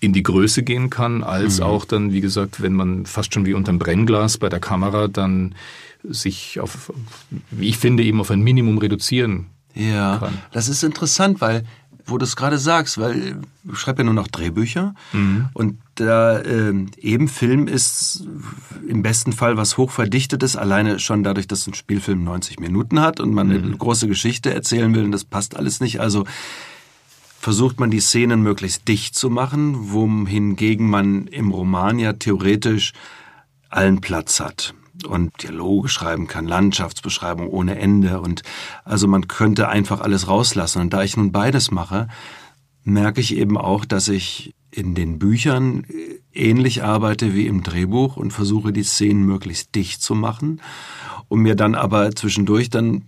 in 0.00 0.12
die 0.12 0.22
Größe 0.22 0.62
gehen 0.62 0.88
kann, 0.90 1.22
als 1.24 1.60
auch 1.60 1.84
dann, 1.84 2.12
wie 2.12 2.20
gesagt, 2.20 2.62
wenn 2.62 2.74
man 2.74 3.06
fast 3.06 3.34
schon 3.34 3.44
wie 3.46 3.54
unterm 3.54 3.78
Brennglas 3.78 4.38
bei 4.38 4.48
der 4.48 4.60
Kamera 4.60 5.08
dann 5.08 5.54
sich 6.06 6.60
auf, 6.60 6.92
wie 7.50 7.68
ich 7.68 7.78
finde, 7.78 8.02
eben 8.04 8.20
auf 8.20 8.30
ein 8.30 8.42
Minimum 8.42 8.76
reduzieren 8.78 9.46
Ja, 9.74 10.18
kann. 10.18 10.34
das 10.52 10.68
ist 10.68 10.82
interessant, 10.84 11.40
weil 11.40 11.64
wo 12.06 12.18
du 12.18 12.24
es 12.24 12.36
gerade 12.36 12.58
sagst, 12.58 12.98
weil 12.98 13.40
ich 13.70 13.78
schreibe 13.78 14.02
ja 14.02 14.04
nur 14.04 14.14
noch 14.14 14.28
Drehbücher 14.28 14.94
mhm. 15.12 15.48
und 15.54 15.78
der 15.98 16.42
äh, 16.44 16.74
eben 17.00 17.28
Film 17.28 17.66
ist 17.66 18.24
im 18.88 19.02
besten 19.02 19.32
Fall 19.32 19.56
was 19.56 19.78
hochverdichtetes, 19.78 20.56
alleine 20.56 20.98
schon 20.98 21.22
dadurch, 21.22 21.46
dass 21.46 21.66
ein 21.66 21.74
Spielfilm 21.74 22.24
90 22.24 22.60
Minuten 22.60 23.00
hat 23.00 23.20
und 23.20 23.32
man 23.32 23.48
mhm. 23.48 23.64
eine 23.64 23.76
große 23.76 24.08
Geschichte 24.08 24.52
erzählen 24.52 24.94
will 24.94 25.04
und 25.04 25.12
das 25.12 25.24
passt 25.24 25.56
alles 25.56 25.80
nicht. 25.80 26.00
Also 26.00 26.24
versucht 27.38 27.80
man 27.80 27.90
die 27.90 28.00
Szenen 28.00 28.42
möglichst 28.42 28.88
dicht 28.88 29.14
zu 29.14 29.30
machen, 29.30 29.92
wohingegen 29.92 30.88
man 30.88 31.26
im 31.26 31.50
Roman 31.50 31.98
ja 31.98 32.14
theoretisch 32.14 32.92
allen 33.70 34.00
Platz 34.00 34.40
hat 34.40 34.74
und 35.06 35.42
Dialoge 35.42 35.88
schreiben 35.88 36.26
kann, 36.26 36.46
Landschaftsbeschreibung 36.46 37.48
ohne 37.48 37.78
Ende 37.78 38.20
und 38.20 38.42
also 38.84 39.08
man 39.08 39.28
könnte 39.28 39.68
einfach 39.68 40.00
alles 40.00 40.28
rauslassen. 40.28 40.82
Und 40.82 40.92
da 40.92 41.02
ich 41.02 41.16
nun 41.16 41.32
beides 41.32 41.70
mache, 41.70 42.08
merke 42.84 43.20
ich 43.20 43.34
eben 43.36 43.58
auch, 43.58 43.84
dass 43.84 44.08
ich 44.08 44.54
in 44.70 44.94
den 44.94 45.18
Büchern 45.18 45.84
ähnlich 46.32 46.82
arbeite 46.82 47.34
wie 47.34 47.46
im 47.46 47.62
Drehbuch 47.62 48.16
und 48.16 48.32
versuche 48.32 48.72
die 48.72 48.82
Szenen 48.82 49.24
möglichst 49.24 49.74
dicht 49.74 50.02
zu 50.02 50.14
machen 50.14 50.60
und 51.28 51.40
mir 51.40 51.54
dann 51.54 51.74
aber 51.74 52.14
zwischendurch 52.14 52.70
dann, 52.70 53.02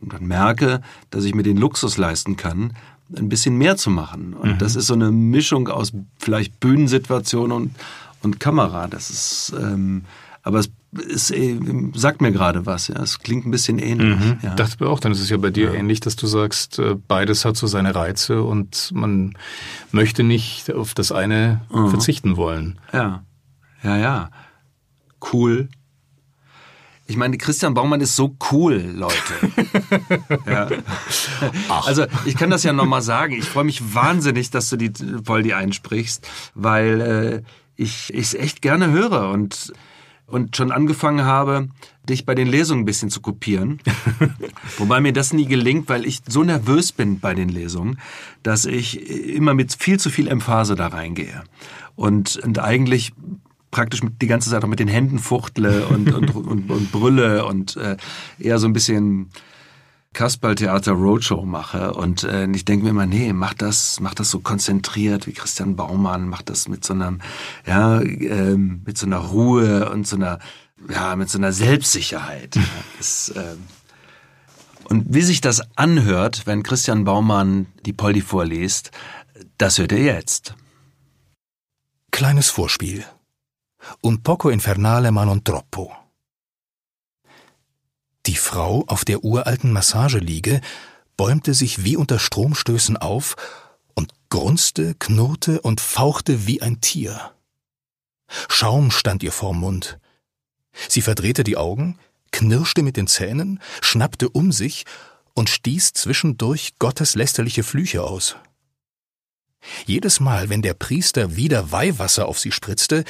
dann 0.00 0.26
merke, 0.26 0.80
dass 1.10 1.24
ich 1.24 1.34
mir 1.34 1.42
den 1.42 1.56
Luxus 1.56 1.96
leisten 1.98 2.36
kann, 2.36 2.74
ein 3.16 3.28
bisschen 3.28 3.56
mehr 3.56 3.76
zu 3.76 3.90
machen. 3.90 4.34
Und 4.34 4.54
mhm. 4.54 4.58
das 4.58 4.74
ist 4.74 4.86
so 4.86 4.94
eine 4.94 5.12
Mischung 5.12 5.68
aus 5.68 5.92
vielleicht 6.18 6.60
Bühnensituation 6.60 7.52
und, 7.52 7.74
und 8.22 8.40
Kamera. 8.40 8.88
Das 8.88 9.10
ist, 9.10 9.54
ähm, 9.60 10.04
aber 10.42 10.60
es 10.60 10.70
es 10.92 11.30
äh, 11.30 11.58
sagt 11.94 12.20
mir 12.20 12.32
gerade 12.32 12.66
was, 12.66 12.88
ja. 12.88 12.96
Es 13.02 13.18
klingt 13.18 13.46
ein 13.46 13.50
bisschen 13.50 13.78
ähnlich. 13.78 14.18
Mhm. 14.18 14.38
Ja. 14.42 14.54
Dachte 14.54 14.84
mir 14.84 14.90
auch, 14.90 15.00
dann 15.00 15.12
ist 15.12 15.20
es 15.20 15.30
ja 15.30 15.38
bei 15.38 15.50
dir 15.50 15.72
ja. 15.72 15.74
ähnlich, 15.74 16.00
dass 16.00 16.16
du 16.16 16.26
sagst, 16.26 16.78
äh, 16.78 16.94
beides 16.94 17.44
hat 17.44 17.56
so 17.56 17.66
seine 17.66 17.94
Reize 17.94 18.42
und 18.42 18.90
man 18.92 19.34
möchte 19.90 20.22
nicht 20.22 20.72
auf 20.72 20.94
das 20.94 21.10
eine 21.10 21.62
mhm. 21.72 21.88
verzichten 21.88 22.36
wollen. 22.36 22.78
Ja. 22.92 23.24
Ja, 23.82 23.96
ja. 23.96 24.30
Cool. 25.32 25.68
Ich 27.06 27.16
meine, 27.16 27.36
Christian 27.36 27.74
Baumann 27.74 28.00
ist 28.00 28.14
so 28.14 28.36
cool, 28.52 28.74
Leute. 28.94 29.14
ja. 30.46 30.68
Also 31.68 32.06
ich 32.26 32.36
kann 32.36 32.48
das 32.48 32.62
ja 32.62 32.72
nochmal 32.72 33.02
sagen. 33.02 33.34
Ich 33.34 33.44
freue 33.44 33.64
mich 33.64 33.94
wahnsinnig, 33.94 34.50
dass 34.50 34.70
du 34.70 34.76
die 34.76 34.90
Poldi 34.90 35.52
einsprichst, 35.52 36.26
weil 36.54 37.00
äh, 37.00 37.42
ich 37.76 38.12
es 38.14 38.34
echt 38.34 38.62
gerne 38.62 38.90
höre 38.90 39.30
und 39.30 39.72
und 40.32 40.56
schon 40.56 40.72
angefangen 40.72 41.26
habe, 41.26 41.68
dich 42.08 42.24
bei 42.24 42.34
den 42.34 42.48
Lesungen 42.48 42.82
ein 42.82 42.86
bisschen 42.86 43.10
zu 43.10 43.20
kopieren. 43.20 43.80
Wobei 44.78 45.00
mir 45.02 45.12
das 45.12 45.34
nie 45.34 45.44
gelingt, 45.44 45.90
weil 45.90 46.06
ich 46.06 46.20
so 46.26 46.42
nervös 46.42 46.90
bin 46.90 47.20
bei 47.20 47.34
den 47.34 47.50
Lesungen, 47.50 47.98
dass 48.42 48.64
ich 48.64 49.06
immer 49.28 49.52
mit 49.52 49.74
viel 49.74 50.00
zu 50.00 50.08
viel 50.08 50.28
Emphase 50.28 50.74
da 50.74 50.86
reingehe. 50.86 51.42
Und, 51.96 52.38
und 52.38 52.58
eigentlich 52.58 53.12
praktisch 53.70 54.00
die 54.22 54.26
ganze 54.26 54.48
Zeit 54.48 54.64
auch 54.64 54.68
mit 54.68 54.80
den 54.80 54.88
Händen 54.88 55.18
fuchtle 55.18 55.86
und, 55.86 56.10
und, 56.14 56.34
und, 56.34 56.70
und 56.70 56.92
brülle 56.92 57.44
und 57.44 57.76
äh, 57.76 57.98
eher 58.38 58.58
so 58.58 58.66
ein 58.66 58.72
bisschen 58.72 59.28
Kasperltheater 60.12 60.92
Roadshow 60.92 61.44
mache 61.44 61.94
und 61.94 62.24
äh, 62.24 62.46
ich 62.50 62.64
denke 62.64 62.84
mir 62.84 62.90
immer, 62.90 63.06
nee, 63.06 63.32
mach 63.32 63.54
das, 63.54 63.98
mach 64.00 64.14
das 64.14 64.30
so 64.30 64.40
konzentriert 64.40 65.26
wie 65.26 65.32
Christian 65.32 65.76
Baumann, 65.76 66.28
mach 66.28 66.42
das 66.42 66.68
mit 66.68 66.84
so 66.84 66.92
einem, 66.92 67.20
ja, 67.66 68.00
äh, 68.00 68.56
mit 68.56 68.98
so 68.98 69.06
einer 69.06 69.18
Ruhe 69.18 69.90
und 69.90 70.06
so 70.06 70.16
einer, 70.16 70.38
ja, 70.90 71.16
mit 71.16 71.30
so 71.30 71.38
einer 71.38 71.52
Selbstsicherheit. 71.52 72.58
das, 72.98 73.30
äh, 73.30 73.56
und 74.84 75.06
wie 75.14 75.22
sich 75.22 75.40
das 75.40 75.62
anhört, 75.76 76.42
wenn 76.46 76.62
Christian 76.62 77.04
Baumann 77.04 77.66
die 77.86 77.94
Poldi 77.94 78.20
vorliest, 78.20 78.90
das 79.56 79.78
hört 79.78 79.92
ihr 79.92 80.02
jetzt. 80.02 80.54
Kleines 82.10 82.50
Vorspiel. 82.50 83.04
Un 84.02 84.22
poco 84.22 84.50
infernale 84.50 85.10
ma 85.10 85.24
non 85.24 85.42
troppo. 85.42 86.01
Die 88.26 88.36
Frau 88.36 88.84
auf 88.86 89.04
der 89.04 89.24
uralten 89.24 89.72
Massageliege 89.72 90.60
bäumte 91.16 91.54
sich 91.54 91.84
wie 91.84 91.96
unter 91.96 92.18
Stromstößen 92.18 92.96
auf 92.96 93.36
und 93.94 94.12
grunzte, 94.30 94.94
knurrte 94.94 95.60
und 95.60 95.80
fauchte 95.80 96.46
wie 96.46 96.62
ein 96.62 96.80
Tier. 96.80 97.32
Schaum 98.48 98.90
stand 98.90 99.22
ihr 99.22 99.32
vorm 99.32 99.60
Mund. 99.60 99.98
Sie 100.88 101.02
verdrehte 101.02 101.44
die 101.44 101.56
Augen, 101.56 101.98
knirschte 102.30 102.82
mit 102.82 102.96
den 102.96 103.06
Zähnen, 103.06 103.60
schnappte 103.82 104.28
um 104.28 104.52
sich 104.52 104.84
und 105.34 105.50
stieß 105.50 105.92
zwischendurch 105.92 106.78
gotteslästerliche 106.78 107.62
Flüche 107.62 108.02
aus. 108.02 108.36
Jedes 109.86 110.20
Mal, 110.20 110.48
wenn 110.48 110.62
der 110.62 110.74
Priester 110.74 111.36
wieder 111.36 111.70
Weihwasser 111.72 112.26
auf 112.26 112.38
sie 112.38 112.52
spritzte, 112.52 113.04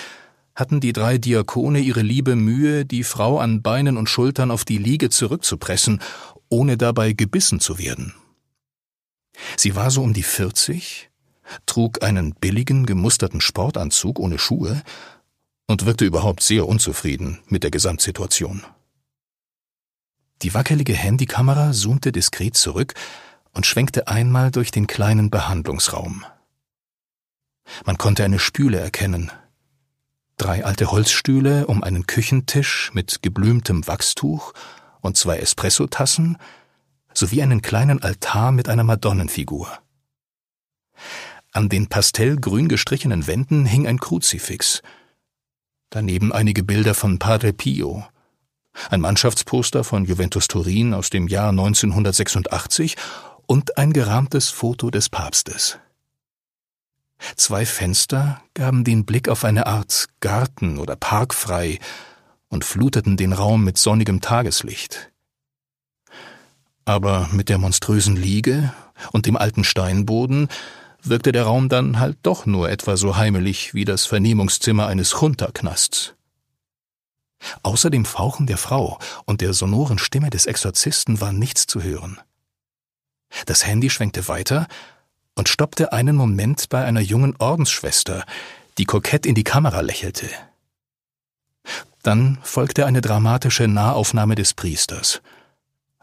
hatten 0.55 0.81
die 0.81 0.93
drei 0.93 1.19
Diakone 1.19 1.81
ihre 1.81 2.03
liebe 2.03 2.37
Mühe, 2.37 2.85
die 2.85 3.05
Frau 3.05 3.39
an 3.39 3.63
Beinen 3.63 3.97
und 3.97 4.09
Schultern 4.09 4.51
auf 4.51 4.65
die 4.65 4.79
Liege 4.79 5.11
zurückzupressen, 5.11 6.01
ohne 6.49 6.77
dabei 6.77 7.13
gebissen 7.13 7.61
zu 7.61 7.79
werden. 7.79 8.15
Sie 9.57 9.75
war 9.75 9.91
so 9.91 10.03
um 10.03 10.13
die 10.13 10.23
vierzig, 10.23 11.11
trug 11.67 12.03
einen 12.03 12.35
billigen, 12.35 12.87
gemusterten 12.87 13.41
Sportanzug 13.41 14.19
ohne 14.19 14.39
Schuhe 14.39 14.83
und 15.67 15.87
wirkte 15.87 16.05
überhaupt 16.05 16.43
sehr 16.43 16.69
unzufrieden 16.69 17.39
mit 17.49 17.63
der 17.63 17.71
Gesamtsituation. 17.71 18.63
Die 20.43 20.55
wackelige 20.55 20.95
Handykamera 20.95 21.73
zoomte 21.73 22.13
diskret 22.13 22.57
zurück 22.57 22.95
und 23.53 23.65
schwenkte 23.65 24.09
einmal 24.09 24.51
durch 24.51 24.71
den 24.71 24.87
kleinen 24.87 25.31
Behandlungsraum. 25.31 26.25
Man 27.87 27.97
konnte 27.97 28.25
eine 28.25 28.39
Spüle 28.39 28.81
erkennen, 28.81 29.31
drei 30.43 30.65
alte 30.65 30.91
Holzstühle 30.91 31.69
um 31.69 31.85
einen 31.85 32.09
Küchentisch 32.09 32.91
mit 32.95 33.23
geblümtem 33.23 33.87
Wachstuch 33.87 34.53
und 35.01 35.17
zwei 35.17 35.39
Espressotassen 35.39 36.37
sowie 37.15 37.43
einen 37.43 37.63
kleinen 37.63 38.03
Altar 38.03 38.51
mit 38.51 38.69
einer 38.69 38.83
Madonnenfigur. 38.83 39.69
An 41.53 41.69
den 41.69 41.87
pastellgrün 41.87 42.67
gestrichenen 42.67 43.29
Wänden 43.29 43.67
hing 43.67 43.87
ein 43.87 44.01
Kruzifix, 44.01 44.83
daneben 45.91 46.33
einige 46.33 46.65
Bilder 46.65 46.95
von 46.95 47.21
Padre 47.21 47.53
Pio, 47.53 48.05
ein 48.91 49.01
Mannschaftsposter 49.01 49.85
von 49.85 50.07
Juventus 50.07 50.49
Turin 50.49 50.93
aus 50.93 51.11
dem 51.11 51.29
Jahr 51.29 51.51
1986 51.51 52.97
und 53.47 53.79
ein 53.79 53.93
gerahmtes 53.93 54.49
Foto 54.49 54.91
des 54.91 55.09
Papstes. 55.09 55.79
Zwei 57.37 57.67
Fenster 57.67 58.43
gaben 58.55 58.85
den 58.85 59.05
Blick 59.05 59.29
auf 59.29 59.45
eine 59.45 59.67
Art 59.67 60.09
Garten 60.21 60.79
oder 60.79 60.97
Park 60.97 61.35
frei 61.35 61.79
und 62.49 62.65
fluteten 62.65 63.17
den 63.17 63.33
Raum 63.33 63.65
mit 63.65 63.79
sonnigem 63.79 64.21
Tageslicht. 64.21 65.11
Aber 66.85 67.29
mit 67.33 67.49
der 67.49 67.59
monströsen 67.59 68.17
Liege 68.17 68.73
und 69.13 69.27
dem 69.27 69.37
alten 69.37 69.65
Steinboden 69.65 70.49
wirkte 71.03 71.33
der 71.33 71.45
Raum 71.45 71.69
dann 71.69 71.99
halt 71.99 72.19
doch 72.23 72.47
nur 72.47 72.71
etwa 72.71 72.97
so 72.97 73.17
heimelig 73.17 73.75
wie 73.75 73.85
das 73.85 74.05
Vernehmungszimmer 74.05 74.87
eines 74.87 75.13
Junterknasts. 75.21 76.15
Außer 77.63 77.91
dem 77.91 78.05
Fauchen 78.05 78.47
der 78.47 78.57
Frau 78.57 78.99
und 79.25 79.41
der 79.41 79.53
sonoren 79.53 79.99
Stimme 79.99 80.31
des 80.31 80.47
Exorzisten 80.47 81.21
war 81.21 81.33
nichts 81.33 81.67
zu 81.67 81.83
hören. 81.83 82.21
Das 83.47 83.67
Handy 83.67 83.91
schwenkte 83.91 84.29
weiter 84.29 84.69
und 85.35 85.49
stoppte 85.49 85.93
einen 85.93 86.17
Moment 86.17 86.69
bei 86.69 86.85
einer 86.85 87.01
jungen 87.01 87.35
Ordensschwester, 87.39 88.25
die 88.79 88.85
kokett 88.85 89.27
in 89.27 89.35
die 89.35 89.45
Kamera 89.45 89.81
lächelte. 89.81 90.29
Dann 92.03 92.39
folgte 92.43 92.87
eine 92.87 93.01
dramatische 93.01 93.69
Nahaufnahme 93.69 94.35
des 94.35 94.55
Priesters, 94.55 95.23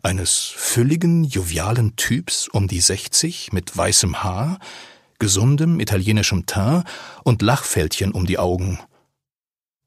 eines 0.01 0.53
fülligen, 0.55 1.25
jovialen 1.25 1.95
Typs 1.97 2.47
um 2.47 2.67
die 2.67 2.79
sechzig 2.79 3.51
mit 3.51 3.75
weißem 3.75 4.23
Haar, 4.23 4.59
gesundem 5.19 5.81
italienischem 5.81 6.45
Teint 6.45 6.85
und 7.23 7.41
Lachfältchen 7.41 8.13
um 8.13 8.25
die 8.25 8.39
Augen. 8.39 8.79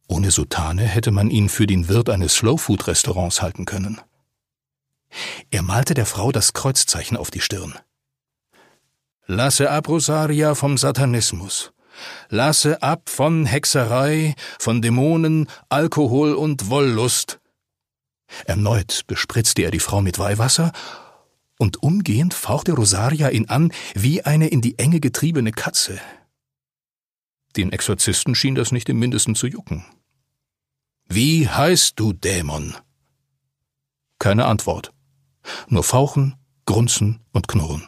Ohne 0.07 0.31
Soutane 0.31 0.83
hätte 0.83 1.11
man 1.11 1.31
ihn 1.31 1.48
für 1.48 1.66
den 1.66 1.88
Wirt 1.88 2.11
eines 2.11 2.35
Slowfood-Restaurants 2.35 3.40
halten 3.40 3.64
können. 3.64 3.98
Er 5.50 5.62
malte 5.62 5.94
der 5.94 6.05
Frau 6.05 6.33
das 6.33 6.52
Kreuzzeichen 6.52 7.16
auf 7.16 7.31
die 7.31 7.40
Stirn. 7.40 7.78
Lasse 9.27 9.71
ab, 9.71 9.89
Rosaria, 9.89 10.55
vom 10.55 10.77
Satanismus. 10.77 11.73
Lasse 12.29 12.83
ab 12.83 13.09
von 13.09 13.47
Hexerei, 13.47 14.35
von 14.59 14.83
Dämonen, 14.83 15.49
Alkohol 15.69 16.35
und 16.35 16.71
Wollust. 16.71 17.41
Erneut 18.47 19.03
bespritzte 19.07 19.63
er 19.63 19.71
die 19.71 19.79
Frau 19.79 20.01
mit 20.01 20.19
Weihwasser, 20.19 20.73
und 21.59 21.83
umgehend 21.83 22.35
fauchte 22.35 22.73
Rosaria 22.73 23.29
ihn 23.29 23.49
an 23.49 23.73
wie 23.95 24.23
eine 24.25 24.49
in 24.49 24.63
die 24.63 24.79
Enge 24.79 24.99
getriebene 24.99 25.53
Katze. 25.53 26.01
Den 27.57 27.71
Exorzisten 27.71 28.35
schien 28.35 28.55
das 28.55 28.73
nicht 28.73 28.89
im 28.89 28.99
mindesten 28.99 29.35
zu 29.35 29.47
jucken. 29.47 29.85
Wie 31.07 31.49
heißt 31.49 32.01
du, 32.01 32.13
Dämon? 32.13 32.75
Keine 34.19 34.47
Antwort. 34.47 34.93
Nur 35.69 35.85
Fauchen, 35.85 36.37
Grunzen 36.65 37.21
und 37.33 37.49
Knurren. 37.49 37.85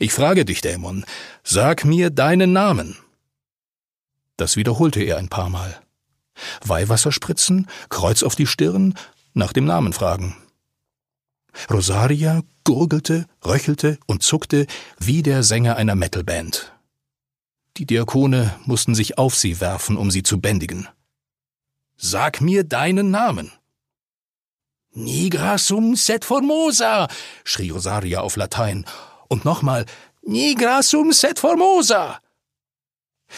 Ich 0.00 0.12
frage 0.12 0.44
dich, 0.44 0.60
Dämon, 0.60 1.04
sag 1.44 1.84
mir 1.84 2.10
deinen 2.10 2.52
Namen. 2.52 2.96
Das 4.36 4.56
wiederholte 4.56 5.02
er 5.02 5.18
ein 5.18 5.28
paar 5.28 5.48
Mal. 5.48 5.80
Weihwasser 6.64 7.12
spritzen, 7.12 7.68
Kreuz 7.88 8.22
auf 8.22 8.34
die 8.34 8.46
Stirn, 8.46 8.94
nach 9.34 9.52
dem 9.52 9.64
Namen 9.64 9.92
fragen. 9.92 10.36
Rosaria 11.70 12.42
gurgelte, 12.64 13.26
röchelte 13.44 13.98
und 14.06 14.22
zuckte 14.22 14.66
wie 14.98 15.22
der 15.22 15.42
Sänger 15.42 15.76
einer 15.76 15.94
Metalband. 15.94 16.72
Die 17.78 17.86
Diakone 17.86 18.54
mussten 18.64 18.94
sich 18.94 19.18
auf 19.18 19.34
sie 19.34 19.60
werfen, 19.60 19.96
um 19.96 20.10
sie 20.10 20.22
zu 20.22 20.40
bändigen. 20.40 20.88
Sag 21.96 22.40
mir 22.40 22.64
deinen 22.64 23.10
Namen. 23.10 23.52
Nigra 24.92 25.58
sum 25.58 25.94
set 25.94 26.24
formosa, 26.24 27.08
schrie 27.44 27.70
Rosaria 27.70 28.20
auf 28.20 28.36
Latein, 28.36 28.86
und 29.28 29.44
nochmal 29.44 29.86
Nigra 30.22 30.82
sum 30.82 31.12
set 31.12 31.38
formosa. 31.38 32.20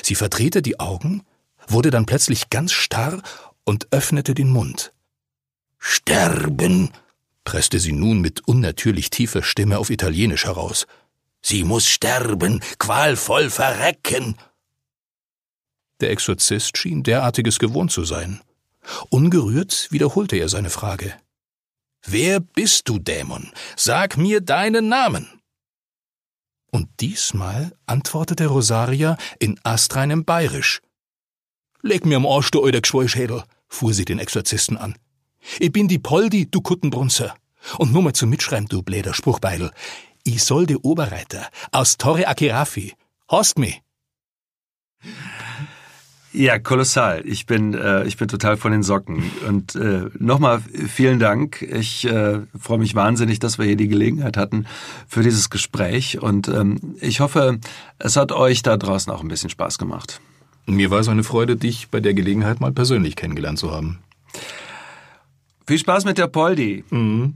Sie 0.02 0.14
verdrehte 0.14 0.62
die 0.62 0.80
Augen, 0.80 1.22
wurde 1.66 1.90
dann 1.90 2.06
plötzlich 2.06 2.50
ganz 2.50 2.72
starr 2.72 3.22
und 3.64 3.88
öffnete 3.90 4.34
den 4.34 4.50
Mund. 4.50 4.92
Sterben, 5.78 6.90
presste 7.44 7.78
sie 7.78 7.92
nun 7.92 8.20
mit 8.20 8.46
unnatürlich 8.46 9.10
tiefer 9.10 9.42
Stimme 9.42 9.78
auf 9.78 9.90
Italienisch 9.90 10.44
heraus. 10.44 10.86
Sie 11.40 11.64
muss 11.64 11.86
sterben, 11.86 12.60
qualvoll 12.78 13.50
verrecken. 13.50 14.36
Der 16.00 16.10
Exorzist 16.10 16.76
schien 16.76 17.02
derartiges 17.02 17.58
gewohnt 17.58 17.92
zu 17.92 18.04
sein. 18.04 18.40
Ungerührt 19.10 19.88
wiederholte 19.90 20.36
er 20.36 20.48
seine 20.48 20.70
Frage. 20.70 21.14
Wer 22.04 22.40
bist 22.40 22.88
du, 22.88 22.98
Dämon? 22.98 23.52
Sag 23.76 24.16
mir 24.16 24.40
deinen 24.40 24.88
Namen. 24.88 25.37
Und 26.70 26.88
diesmal 27.00 27.72
antwortete 27.86 28.46
Rosaria 28.46 29.16
in 29.38 29.58
astreinem 29.62 30.24
Bayerisch. 30.24 30.80
Leg 31.82 32.04
mir 32.04 32.16
am 32.16 32.26
Arsch, 32.26 32.50
du 32.50 32.64
alter 32.64 32.80
Geschwollschädel, 32.80 33.44
fuhr 33.68 33.94
sie 33.94 34.04
den 34.04 34.18
Exorzisten 34.18 34.76
an. 34.76 34.96
Ich 35.58 35.72
bin 35.72 35.88
die 35.88 35.98
Poldi, 35.98 36.50
du 36.50 36.60
Kuttenbrunzer. 36.60 37.34
Und 37.78 37.92
nur 37.92 38.02
mal 38.02 38.12
zum 38.12 38.30
Mitschreiben, 38.30 38.68
du 38.68 38.82
bläder 38.82 39.14
Spruchbeidel. 39.14 39.70
Ich 40.24 40.42
soll 40.42 40.66
die 40.66 40.76
Oberreiter 40.76 41.48
aus 41.72 41.96
Torre 41.96 42.26
Akirafi. 42.28 42.94
Hast 43.28 43.58
mi? 43.58 43.80
Ja, 46.38 46.60
kolossal. 46.60 47.24
Ich 47.26 47.46
bin, 47.46 47.74
äh, 47.74 48.04
ich 48.04 48.16
bin 48.16 48.28
total 48.28 48.56
von 48.56 48.70
den 48.70 48.84
Socken. 48.84 49.28
Und 49.48 49.74
äh, 49.74 50.04
nochmal 50.20 50.60
vielen 50.60 51.18
Dank. 51.18 51.62
Ich 51.62 52.04
äh, 52.04 52.38
freue 52.56 52.78
mich 52.78 52.94
wahnsinnig, 52.94 53.40
dass 53.40 53.58
wir 53.58 53.66
hier 53.66 53.74
die 53.74 53.88
Gelegenheit 53.88 54.36
hatten 54.36 54.66
für 55.08 55.24
dieses 55.24 55.50
Gespräch. 55.50 56.22
Und 56.22 56.46
ähm, 56.46 56.94
ich 57.00 57.18
hoffe, 57.18 57.58
es 57.98 58.14
hat 58.14 58.30
euch 58.30 58.62
da 58.62 58.76
draußen 58.76 59.12
auch 59.12 59.20
ein 59.20 59.26
bisschen 59.26 59.50
Spaß 59.50 59.78
gemacht. 59.78 60.20
Mir 60.64 60.92
war 60.92 61.00
es 61.00 61.08
eine 61.08 61.24
Freude, 61.24 61.56
dich 61.56 61.88
bei 61.90 61.98
der 61.98 62.14
Gelegenheit 62.14 62.60
mal 62.60 62.70
persönlich 62.70 63.16
kennengelernt 63.16 63.58
zu 63.58 63.72
haben. 63.72 63.98
Viel 65.66 65.78
Spaß 65.78 66.04
mit 66.04 66.18
der 66.18 66.28
Poldi. 66.28 66.84
Mhm. 66.90 67.34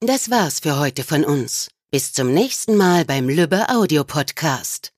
Das 0.00 0.30
war's 0.30 0.60
für 0.60 0.78
heute 0.78 1.02
von 1.02 1.24
uns. 1.24 1.70
Bis 1.90 2.12
zum 2.12 2.34
nächsten 2.34 2.76
Mal 2.76 3.06
beim 3.06 3.26
Lübbe 3.26 3.70
Audio 3.70 4.04
Podcast. 4.04 4.93